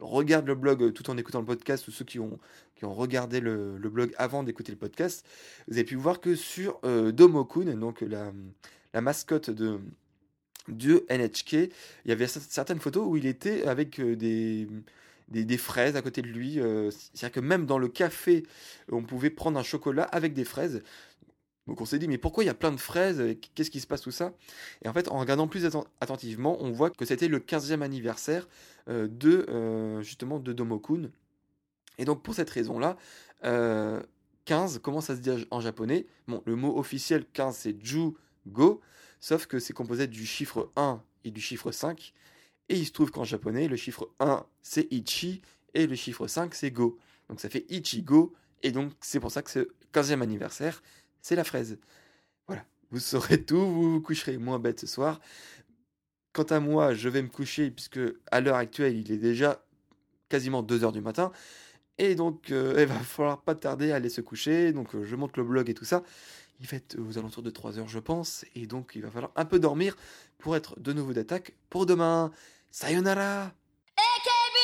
regardent 0.00 0.48
le 0.48 0.54
blog 0.54 0.92
tout 0.92 1.08
en 1.08 1.16
écoutant 1.16 1.40
le 1.40 1.46
podcast 1.46 1.88
ou 1.88 1.92
ceux 1.92 2.04
qui 2.04 2.18
ont, 2.18 2.38
qui 2.74 2.84
ont 2.84 2.92
regardé 2.92 3.40
le, 3.40 3.78
le 3.78 3.88
blog 3.88 4.12
avant 4.18 4.42
d'écouter 4.42 4.70
le 4.70 4.78
podcast, 4.78 5.26
vous 5.66 5.74
avez 5.74 5.84
pu 5.84 5.96
voir 5.96 6.20
que 6.20 6.34
sur 6.34 6.78
euh, 6.84 7.10
Domokun, 7.10 7.74
donc 7.76 8.02
la, 8.02 8.32
la 8.92 9.00
mascotte 9.00 9.48
de, 9.48 9.80
de 10.68 11.06
NHK, 11.08 11.52
il 11.52 11.70
y 12.04 12.12
avait 12.12 12.26
certaines 12.26 12.80
photos 12.80 13.06
où 13.06 13.16
il 13.16 13.24
était 13.24 13.66
avec 13.66 13.98
des 13.98 14.68
des, 15.28 15.58
fraises 15.58 15.96
à 15.96 16.02
côté 16.02 16.22
de 16.22 16.28
lui. 16.28 16.60
Euh, 16.60 16.90
c'est-à-dire 16.90 17.32
que 17.32 17.40
même 17.40 17.66
dans 17.66 17.78
le 17.78 17.88
café, 17.88 18.44
on 18.90 19.02
pouvait 19.02 19.30
prendre 19.30 19.58
un 19.58 19.62
chocolat 19.62 20.04
avec 20.04 20.32
des 20.32 20.44
fraises. 20.44 20.82
Donc 21.66 21.80
on 21.80 21.84
s'est 21.84 21.98
dit, 21.98 22.06
mais 22.06 22.18
pourquoi 22.18 22.44
il 22.44 22.46
y 22.46 22.50
a 22.50 22.54
plein 22.54 22.70
de 22.70 22.76
fraises 22.76 23.20
Qu'est-ce 23.54 23.70
qui 23.70 23.80
se 23.80 23.88
passe 23.88 24.00
tout 24.00 24.12
ça? 24.12 24.32
Et 24.84 24.88
en 24.88 24.92
fait, 24.92 25.08
en 25.08 25.18
regardant 25.18 25.48
plus 25.48 25.64
attentivement, 26.00 26.56
on 26.60 26.70
voit 26.70 26.90
que 26.90 27.04
c'était 27.04 27.26
le 27.26 27.40
15e 27.40 27.82
anniversaire 27.82 28.46
euh, 28.88 29.08
de 29.10 29.46
euh, 29.48 30.00
justement 30.02 30.38
de 30.38 30.52
Domokun. 30.52 31.10
Et 31.98 32.04
donc 32.04 32.22
pour 32.22 32.34
cette 32.34 32.50
raison-là, 32.50 32.96
15, 34.44 34.80
comment 34.82 35.00
ça 35.00 35.16
se 35.16 35.20
dit 35.20 35.30
en 35.50 35.60
japonais 35.60 36.06
Bon, 36.28 36.42
le 36.46 36.56
mot 36.56 36.78
officiel 36.78 37.24
15 37.32 37.56
c'est 37.56 37.84
Ju-Go, 37.84 38.80
sauf 39.18 39.46
que 39.46 39.58
c'est 39.58 39.72
composé 39.72 40.06
du 40.06 40.24
chiffre 40.24 40.70
1 40.76 41.02
et 41.24 41.30
du 41.30 41.40
chiffre 41.40 41.72
5. 41.72 42.12
Et 42.68 42.76
il 42.76 42.86
se 42.86 42.92
trouve 42.92 43.10
qu'en 43.10 43.24
japonais, 43.24 43.68
le 43.68 43.76
chiffre 43.76 44.10
1, 44.20 44.44
c'est 44.62 44.92
Ichi, 44.92 45.42
et 45.74 45.86
le 45.86 45.94
chiffre 45.94 46.26
5, 46.26 46.54
c'est 46.54 46.70
Go. 46.70 46.98
Donc 47.28 47.40
ça 47.40 47.48
fait 47.48 47.64
Ichigo, 47.68 48.34
et 48.62 48.72
donc 48.72 48.92
c'est 49.00 49.20
pour 49.20 49.30
ça 49.30 49.42
que 49.42 49.50
ce 49.50 49.68
15e 49.92 50.22
anniversaire, 50.22 50.82
c'est 51.22 51.36
la 51.36 51.44
fraise. 51.44 51.78
Voilà, 52.46 52.64
vous 52.90 53.00
saurez 53.00 53.42
tout, 53.42 53.58
vous 53.58 53.92
vous 53.92 54.00
coucherez 54.00 54.38
moins 54.38 54.58
bête 54.58 54.80
ce 54.80 54.86
soir. 54.86 55.20
Quant 56.32 56.44
à 56.44 56.60
moi, 56.60 56.94
je 56.94 57.08
vais 57.08 57.22
me 57.22 57.28
coucher, 57.28 57.70
puisque 57.70 58.00
à 58.30 58.40
l'heure 58.40 58.56
actuelle, 58.56 58.96
il 58.96 59.10
est 59.10 59.18
déjà 59.18 59.64
quasiment 60.28 60.62
2h 60.62 60.92
du 60.92 61.00
matin. 61.00 61.32
Et 61.98 62.14
donc, 62.14 62.50
euh, 62.50 62.74
il 62.78 62.86
va 62.86 62.94
falloir 62.96 63.40
pas 63.40 63.54
tarder 63.54 63.92
à 63.92 63.96
aller 63.96 64.10
se 64.10 64.20
coucher. 64.20 64.72
Donc, 64.72 64.94
euh, 64.94 65.04
je 65.04 65.16
monte 65.16 65.36
le 65.36 65.44
blog 65.44 65.70
et 65.70 65.74
tout 65.74 65.84
ça. 65.86 66.02
Il 66.60 66.66
va 66.66 66.76
être 66.76 66.98
aux 66.98 67.18
alentours 67.18 67.42
de 67.42 67.50
3 67.50 67.78
heures, 67.78 67.88
je 67.88 67.98
pense. 67.98 68.44
Et 68.54 68.66
donc, 68.66 68.92
il 68.94 69.02
va 69.02 69.10
falloir 69.10 69.32
un 69.36 69.44
peu 69.44 69.58
dormir 69.58 69.96
pour 70.38 70.56
être 70.56 70.78
de 70.78 70.92
nouveau 70.92 71.12
d'attaque 71.12 71.54
pour 71.70 71.86
demain. 71.86 72.30
Sayonara! 72.76 73.54
AKB! 73.96 74.56